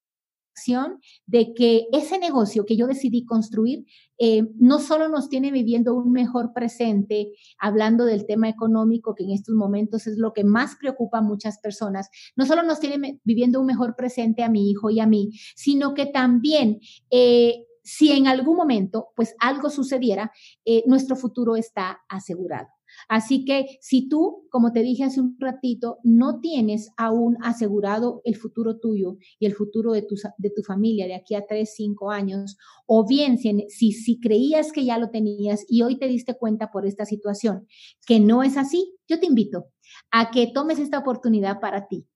de 1.25 1.53
que 1.53 1.87
ese 1.93 2.19
negocio 2.19 2.65
que 2.65 2.75
yo 2.75 2.87
decidí 2.87 3.25
construir 3.25 3.85
em, 4.17 4.49
no 4.55 4.79
solo 4.79 5.07
nos 5.07 5.29
tiene 5.29 5.51
viviendo 5.51 5.95
un 5.95 6.11
mejor 6.11 6.51
presente, 6.53 7.31
hablando 7.57 8.05
del 8.05 8.25
tema 8.25 8.49
económico, 8.49 9.15
que 9.15 9.23
en 9.23 9.31
estos 9.31 9.55
momentos 9.55 10.07
es 10.07 10.17
lo 10.17 10.33
que 10.33 10.43
más 10.43 10.75
preocupa 10.75 11.19
a 11.19 11.21
muchas 11.21 11.59
personas, 11.59 12.09
no 12.35 12.45
solo 12.45 12.63
nos 12.63 12.79
tiene 12.79 13.19
viviendo 13.23 13.59
un 13.59 13.67
mejor 13.67 13.95
presente 13.95 14.43
a 14.43 14.49
mi 14.49 14.69
hijo 14.69 14.89
y 14.89 14.99
a 14.99 15.07
mí, 15.07 15.31
sino 15.55 15.93
que 15.93 16.07
también 16.07 16.79
eh, 17.09 17.65
si 17.83 18.11
en 18.11 18.27
algún 18.27 18.57
momento 18.57 19.09
pues 19.15 19.35
algo 19.39 19.69
sucediera, 19.69 20.31
eh, 20.65 20.83
nuestro 20.85 21.15
futuro 21.15 21.55
está 21.55 22.01
asegurado. 22.09 22.67
Así 23.07 23.45
que 23.45 23.65
si 23.81 24.09
tú, 24.09 24.47
como 24.49 24.71
te 24.71 24.81
dije 24.81 25.03
hace 25.03 25.21
un 25.21 25.35
ratito, 25.39 25.97
no 26.03 26.39
tienes 26.39 26.89
aún 26.97 27.37
asegurado 27.41 28.21
el 28.23 28.35
futuro 28.35 28.79
tuyo 28.79 29.17
y 29.39 29.45
el 29.45 29.53
futuro 29.53 29.93
de 29.93 30.01
tu, 30.01 30.15
de 30.37 30.49
tu 30.49 30.63
familia 30.63 31.07
de 31.07 31.15
aquí 31.15 31.35
a 31.35 31.45
tres, 31.47 31.73
cinco 31.75 32.11
años, 32.11 32.57
o 32.85 33.07
bien 33.07 33.37
si, 33.37 33.91
si 33.91 34.19
creías 34.19 34.71
que 34.71 34.85
ya 34.85 34.97
lo 34.97 35.09
tenías 35.09 35.65
y 35.67 35.83
hoy 35.83 35.97
te 35.97 36.07
diste 36.07 36.35
cuenta 36.35 36.71
por 36.71 36.85
esta 36.85 37.05
situación 37.05 37.67
que 38.05 38.19
no 38.19 38.43
es 38.43 38.57
así, 38.57 38.95
yo 39.07 39.19
te 39.19 39.25
invito 39.25 39.65
a 40.11 40.31
que 40.31 40.47
tomes 40.47 40.79
esta 40.79 40.99
oportunidad 40.99 41.59
para 41.59 41.87
ti, 41.87 42.07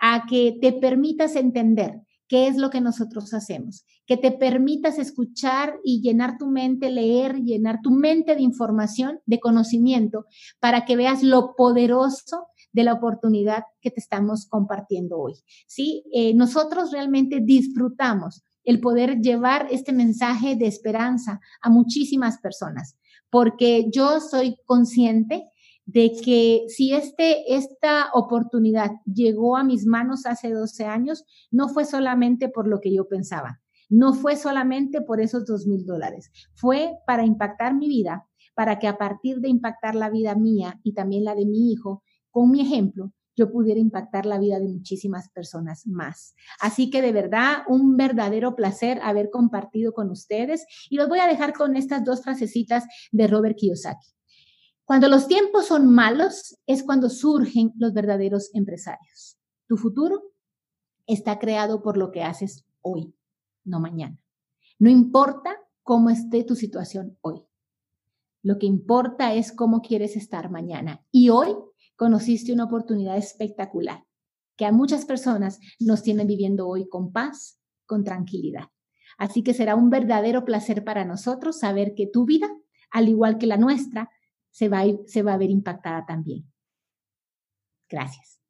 a 0.00 0.24
que 0.28 0.56
te 0.60 0.72
permitas 0.72 1.36
entender 1.36 2.00
qué 2.28 2.48
es 2.48 2.56
lo 2.56 2.70
que 2.70 2.80
nosotros 2.80 3.34
hacemos, 3.34 3.84
que 4.06 4.16
te 4.16 4.32
permitas 4.32 4.98
escuchar 4.98 5.78
y 5.84 6.00
llenar 6.00 6.38
tu 6.38 6.46
mente, 6.46 6.90
leer, 6.90 7.36
llenar 7.42 7.80
tu 7.82 7.90
mente 7.90 8.34
de 8.34 8.42
información, 8.42 9.20
de 9.26 9.40
conocimiento, 9.40 10.26
para 10.60 10.84
que 10.84 10.96
veas 10.96 11.22
lo 11.22 11.54
poderoso 11.56 12.46
de 12.72 12.84
la 12.84 12.94
oportunidad 12.94 13.64
que 13.80 13.90
te 13.90 14.00
estamos 14.00 14.46
compartiendo 14.46 15.18
hoy. 15.18 15.34
Sí, 15.66 16.04
eh, 16.12 16.34
nosotros 16.34 16.90
realmente 16.90 17.40
disfrutamos 17.40 18.42
el 18.64 18.80
poder 18.80 19.20
llevar 19.20 19.68
este 19.70 19.92
mensaje 19.92 20.56
de 20.56 20.66
esperanza 20.66 21.40
a 21.62 21.70
muchísimas 21.70 22.38
personas, 22.38 22.96
porque 23.30 23.86
yo 23.92 24.20
soy 24.20 24.56
consciente 24.64 25.50
de 25.86 26.12
que 26.24 26.64
si 26.68 26.94
este, 26.94 27.54
esta 27.54 28.10
oportunidad 28.14 28.92
llegó 29.04 29.56
a 29.56 29.64
mis 29.64 29.86
manos 29.86 30.26
hace 30.26 30.50
12 30.50 30.84
años, 30.86 31.24
no 31.50 31.68
fue 31.68 31.84
solamente 31.84 32.48
por 32.48 32.66
lo 32.66 32.80
que 32.80 32.94
yo 32.94 33.06
pensaba, 33.08 33.60
no 33.88 34.14
fue 34.14 34.36
solamente 34.36 35.02
por 35.02 35.20
esos 35.20 35.44
dos 35.44 35.66
mil 35.66 35.84
dólares, 35.84 36.30
fue 36.54 36.94
para 37.06 37.24
impactar 37.24 37.74
mi 37.74 37.88
vida, 37.88 38.26
para 38.54 38.78
que 38.78 38.86
a 38.86 38.98
partir 38.98 39.40
de 39.40 39.48
impactar 39.48 39.94
la 39.94 40.10
vida 40.10 40.34
mía 40.34 40.80
y 40.82 40.94
también 40.94 41.24
la 41.24 41.34
de 41.34 41.44
mi 41.44 41.72
hijo, 41.72 42.02
con 42.30 42.50
mi 42.50 42.60
ejemplo, 42.60 43.12
yo 43.36 43.50
pudiera 43.50 43.80
impactar 43.80 44.26
la 44.26 44.38
vida 44.38 44.60
de 44.60 44.68
muchísimas 44.68 45.28
personas 45.30 45.86
más. 45.86 46.34
Así 46.60 46.90
que 46.90 47.02
de 47.02 47.12
verdad, 47.12 47.58
un 47.68 47.96
verdadero 47.96 48.54
placer 48.54 49.00
haber 49.02 49.30
compartido 49.30 49.92
con 49.92 50.10
ustedes 50.10 50.66
y 50.88 50.96
los 50.96 51.08
voy 51.08 51.18
a 51.18 51.26
dejar 51.26 51.52
con 51.52 51.76
estas 51.76 52.04
dos 52.04 52.22
frasecitas 52.22 52.84
de 53.10 53.26
Robert 53.26 53.56
Kiyosaki. 53.56 54.13
Cuando 54.84 55.08
los 55.08 55.28
tiempos 55.28 55.66
son 55.66 55.86
malos 55.86 56.58
es 56.66 56.82
cuando 56.82 57.08
surgen 57.08 57.72
los 57.76 57.94
verdaderos 57.94 58.50
empresarios. 58.54 59.38
Tu 59.66 59.76
futuro 59.76 60.22
está 61.06 61.38
creado 61.38 61.82
por 61.82 61.96
lo 61.96 62.10
que 62.10 62.22
haces 62.22 62.66
hoy, 62.82 63.14
no 63.64 63.80
mañana. 63.80 64.18
No 64.78 64.90
importa 64.90 65.56
cómo 65.82 66.10
esté 66.10 66.44
tu 66.44 66.54
situación 66.54 67.16
hoy. 67.22 67.42
Lo 68.42 68.58
que 68.58 68.66
importa 68.66 69.32
es 69.32 69.52
cómo 69.52 69.80
quieres 69.80 70.16
estar 70.16 70.50
mañana. 70.50 71.02
Y 71.10 71.30
hoy 71.30 71.56
conociste 71.96 72.52
una 72.52 72.64
oportunidad 72.64 73.16
espectacular 73.16 74.04
que 74.56 74.66
a 74.66 74.72
muchas 74.72 75.06
personas 75.06 75.60
nos 75.80 76.02
tienen 76.02 76.26
viviendo 76.26 76.68
hoy 76.68 76.88
con 76.88 77.10
paz, 77.10 77.58
con 77.86 78.04
tranquilidad. 78.04 78.68
Así 79.16 79.42
que 79.42 79.54
será 79.54 79.76
un 79.76 79.90
verdadero 79.90 80.44
placer 80.44 80.84
para 80.84 81.04
nosotros 81.04 81.58
saber 81.58 81.94
que 81.94 82.06
tu 82.06 82.26
vida, 82.26 82.48
al 82.90 83.08
igual 83.08 83.38
que 83.38 83.46
la 83.46 83.56
nuestra, 83.56 84.10
se 84.54 84.68
va, 84.68 84.82
a, 84.82 84.84
se 85.06 85.22
va 85.22 85.32
a 85.34 85.36
ver 85.36 85.50
impactada 85.50 86.06
también. 86.06 86.48
Gracias. 87.90 88.40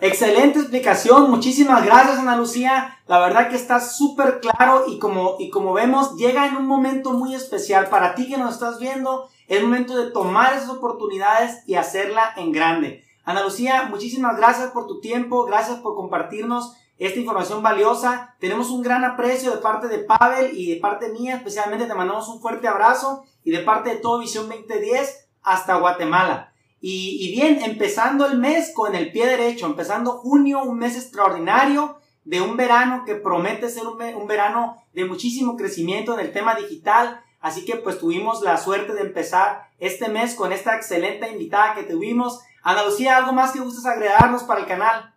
Excelente 0.00 0.60
explicación, 0.60 1.30
muchísimas 1.30 1.84
gracias 1.84 2.18
Ana 2.18 2.36
Lucía, 2.36 2.98
la 3.06 3.18
verdad 3.18 3.50
que 3.50 3.56
está 3.56 3.80
súper 3.80 4.40
claro 4.40 4.84
y 4.88 4.98
como, 4.98 5.36
y 5.38 5.50
como 5.50 5.74
vemos 5.74 6.16
llega 6.16 6.46
en 6.46 6.56
un 6.56 6.66
momento 6.66 7.12
muy 7.12 7.34
especial 7.34 7.88
para 7.88 8.14
ti 8.14 8.28
que 8.28 8.38
nos 8.38 8.54
estás 8.54 8.78
viendo, 8.78 9.28
es 9.46 9.62
momento 9.62 9.96
de 9.96 10.10
tomar 10.10 10.54
esas 10.54 10.70
oportunidades 10.70 11.62
y 11.66 11.74
hacerla 11.74 12.32
en 12.36 12.52
grande. 12.52 13.04
Ana 13.24 13.42
Lucía, 13.42 13.88
muchísimas 13.90 14.38
gracias 14.38 14.70
por 14.70 14.86
tu 14.86 15.00
tiempo, 15.00 15.44
gracias 15.44 15.80
por 15.80 15.94
compartirnos 15.94 16.74
esta 17.00 17.18
información 17.18 17.62
valiosa. 17.62 18.36
Tenemos 18.38 18.70
un 18.70 18.82
gran 18.82 19.04
aprecio 19.04 19.50
de 19.50 19.56
parte 19.56 19.88
de 19.88 19.98
Pavel 20.00 20.56
y 20.56 20.74
de 20.74 20.80
parte 20.80 21.08
mía, 21.08 21.36
especialmente 21.36 21.86
te 21.86 21.94
mandamos 21.94 22.28
un 22.28 22.40
fuerte 22.40 22.68
abrazo 22.68 23.24
y 23.42 23.50
de 23.50 23.60
parte 23.60 23.90
de 23.90 23.96
todo 23.96 24.20
Visión 24.20 24.48
2010 24.48 25.28
hasta 25.42 25.76
Guatemala. 25.76 26.52
Y, 26.82 27.32
bien, 27.32 27.62
empezando 27.62 28.26
el 28.26 28.38
mes 28.38 28.72
con 28.74 28.94
el 28.94 29.12
pie 29.12 29.26
derecho, 29.26 29.66
empezando 29.66 30.12
junio, 30.12 30.62
un 30.62 30.78
mes 30.78 30.96
extraordinario 30.96 31.98
de 32.24 32.40
un 32.40 32.56
verano 32.56 33.04
que 33.04 33.16
promete 33.16 33.68
ser 33.68 33.86
un, 33.86 34.02
un 34.02 34.26
verano 34.26 34.76
de 34.94 35.04
muchísimo 35.04 35.56
crecimiento 35.56 36.14
en 36.14 36.20
el 36.20 36.32
tema 36.32 36.54
digital. 36.54 37.22
Así 37.40 37.64
que 37.64 37.76
pues 37.76 37.98
tuvimos 37.98 38.42
la 38.42 38.56
suerte 38.56 38.94
de 38.94 39.02
empezar 39.02 39.68
este 39.78 40.08
mes 40.08 40.34
con 40.34 40.52
esta 40.52 40.76
excelente 40.76 41.30
invitada 41.30 41.74
que 41.74 41.82
tuvimos. 41.82 42.40
Ana 42.62 42.84
Lucía, 42.84 43.16
¿algo 43.16 43.32
más 43.32 43.52
que 43.52 43.60
gustes 43.60 43.86
agregarnos 43.86 44.44
para 44.44 44.60
el 44.60 44.66
canal? 44.66 45.14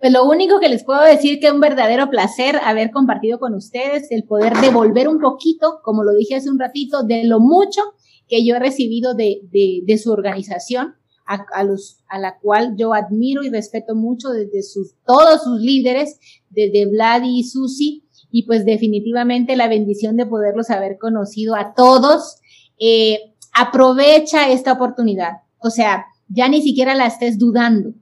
Pues 0.00 0.12
lo 0.12 0.24
único 0.24 0.60
que 0.60 0.70
les 0.70 0.82
puedo 0.82 1.02
decir 1.02 1.40
que 1.40 1.48
es 1.48 1.52
un 1.52 1.60
verdadero 1.60 2.08
placer 2.08 2.56
haber 2.64 2.90
compartido 2.90 3.38
con 3.38 3.54
ustedes, 3.54 4.10
el 4.10 4.24
poder 4.24 4.54
devolver 4.56 5.08
un 5.08 5.20
poquito, 5.20 5.80
como 5.84 6.04
lo 6.04 6.14
dije 6.14 6.36
hace 6.36 6.48
un 6.48 6.58
ratito, 6.58 7.02
de 7.02 7.24
lo 7.24 7.38
mucho 7.38 7.82
que 8.26 8.44
yo 8.46 8.56
he 8.56 8.58
recibido 8.58 9.12
de, 9.14 9.42
de, 9.50 9.98
su 9.98 10.10
organización, 10.10 10.94
a, 11.26 11.62
los, 11.64 12.02
a 12.08 12.18
la 12.18 12.38
cual 12.38 12.74
yo 12.76 12.94
admiro 12.94 13.44
y 13.44 13.50
respeto 13.50 13.94
mucho 13.94 14.30
desde 14.30 14.62
sus, 14.62 14.94
todos 15.06 15.44
sus 15.44 15.60
líderes, 15.60 16.18
desde 16.48 16.86
Vlad 16.86 17.22
y 17.24 17.44
Susi, 17.44 18.04
y 18.32 18.46
pues 18.46 18.64
definitivamente 18.64 19.54
la 19.54 19.68
bendición 19.68 20.16
de 20.16 20.26
poderlos 20.26 20.70
haber 20.70 20.98
conocido 20.98 21.54
a 21.54 21.74
todos. 21.74 22.36
Eh, 22.78 23.34
aprovecha 23.52 24.50
esta 24.50 24.72
oportunidad. 24.72 25.42
O 25.58 25.70
sea, 25.70 26.06
ya 26.28 26.48
ni 26.48 26.62
siquiera 26.62 26.94
la 26.94 27.06
estés 27.06 27.38
dudando. 27.38 27.92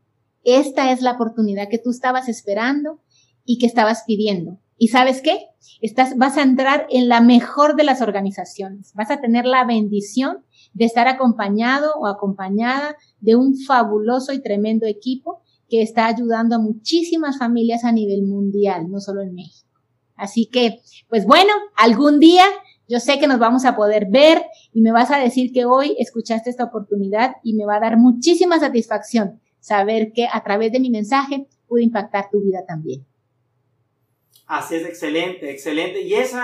Esta 0.45 0.93
es 0.93 1.03
la 1.03 1.12
oportunidad 1.12 1.68
que 1.68 1.78
tú 1.78 1.91
estabas 1.91 2.28
esperando 2.28 3.01
y 3.45 3.59
que 3.59 3.66
estabas 3.66 4.05
pidiendo. 4.07 4.59
¿Y 4.76 4.89
sabes 4.89 5.20
qué? 5.22 5.47
Estás, 5.80 6.16
vas 6.16 6.36
a 6.36 6.43
entrar 6.43 6.86
en 6.91 7.09
la 7.09 7.20
mejor 7.20 7.74
de 7.76 7.84
las 7.84 8.01
organizaciones. 8.01 8.93
Vas 8.95 9.11
a 9.11 9.20
tener 9.20 9.45
la 9.45 9.64
bendición 9.64 10.45
de 10.72 10.84
estar 10.84 11.09
acompañado 11.09 11.95
o 11.99 12.07
acompañada 12.07 12.97
de 13.20 13.34
un 13.34 13.57
fabuloso 13.57 14.32
y 14.32 14.41
tremendo 14.41 14.86
equipo 14.86 15.43
que 15.68 15.82
está 15.82 16.07
ayudando 16.07 16.57
a 16.57 16.61
muchísimas 16.61 17.39
familias 17.39 17.84
a 17.84 17.93
nivel 17.93 18.22
mundial, 18.22 18.89
no 18.89 19.01
solo 19.01 19.22
en 19.22 19.34
México. 19.34 19.68
Así 20.14 20.47
que, 20.47 20.80
pues 21.09 21.26
bueno, 21.26 21.53
algún 21.76 22.20
día 22.20 22.45
yo 22.89 23.01
sé 23.01 23.18
que 23.18 23.26
nos 23.26 23.39
vamos 23.39 23.64
a 23.64 23.76
poder 23.76 24.07
ver 24.11 24.45
y 24.72 24.80
me 24.80 24.93
vas 24.93 25.11
a 25.11 25.18
decir 25.18 25.53
que 25.53 25.66
hoy 25.66 25.95
escuchaste 25.99 26.49
esta 26.49 26.64
oportunidad 26.64 27.36
y 27.43 27.55
me 27.55 27.66
va 27.66 27.76
a 27.76 27.80
dar 27.80 27.99
muchísima 27.99 28.59
satisfacción 28.59 29.41
saber 29.69 30.12
que 30.12 30.27
a 30.33 30.43
través 30.43 30.73
de 30.73 30.81
mi 30.81 30.91
mensaje 30.91 31.47
pude 31.66 31.83
impactar 31.83 32.31
tu 32.31 32.41
vida 32.41 32.64
también. 32.66 33.05
Así 34.47 34.77
es, 34.77 34.87
excelente, 34.87 35.51
excelente. 35.51 36.01
Y 36.01 36.14
esa 36.14 36.37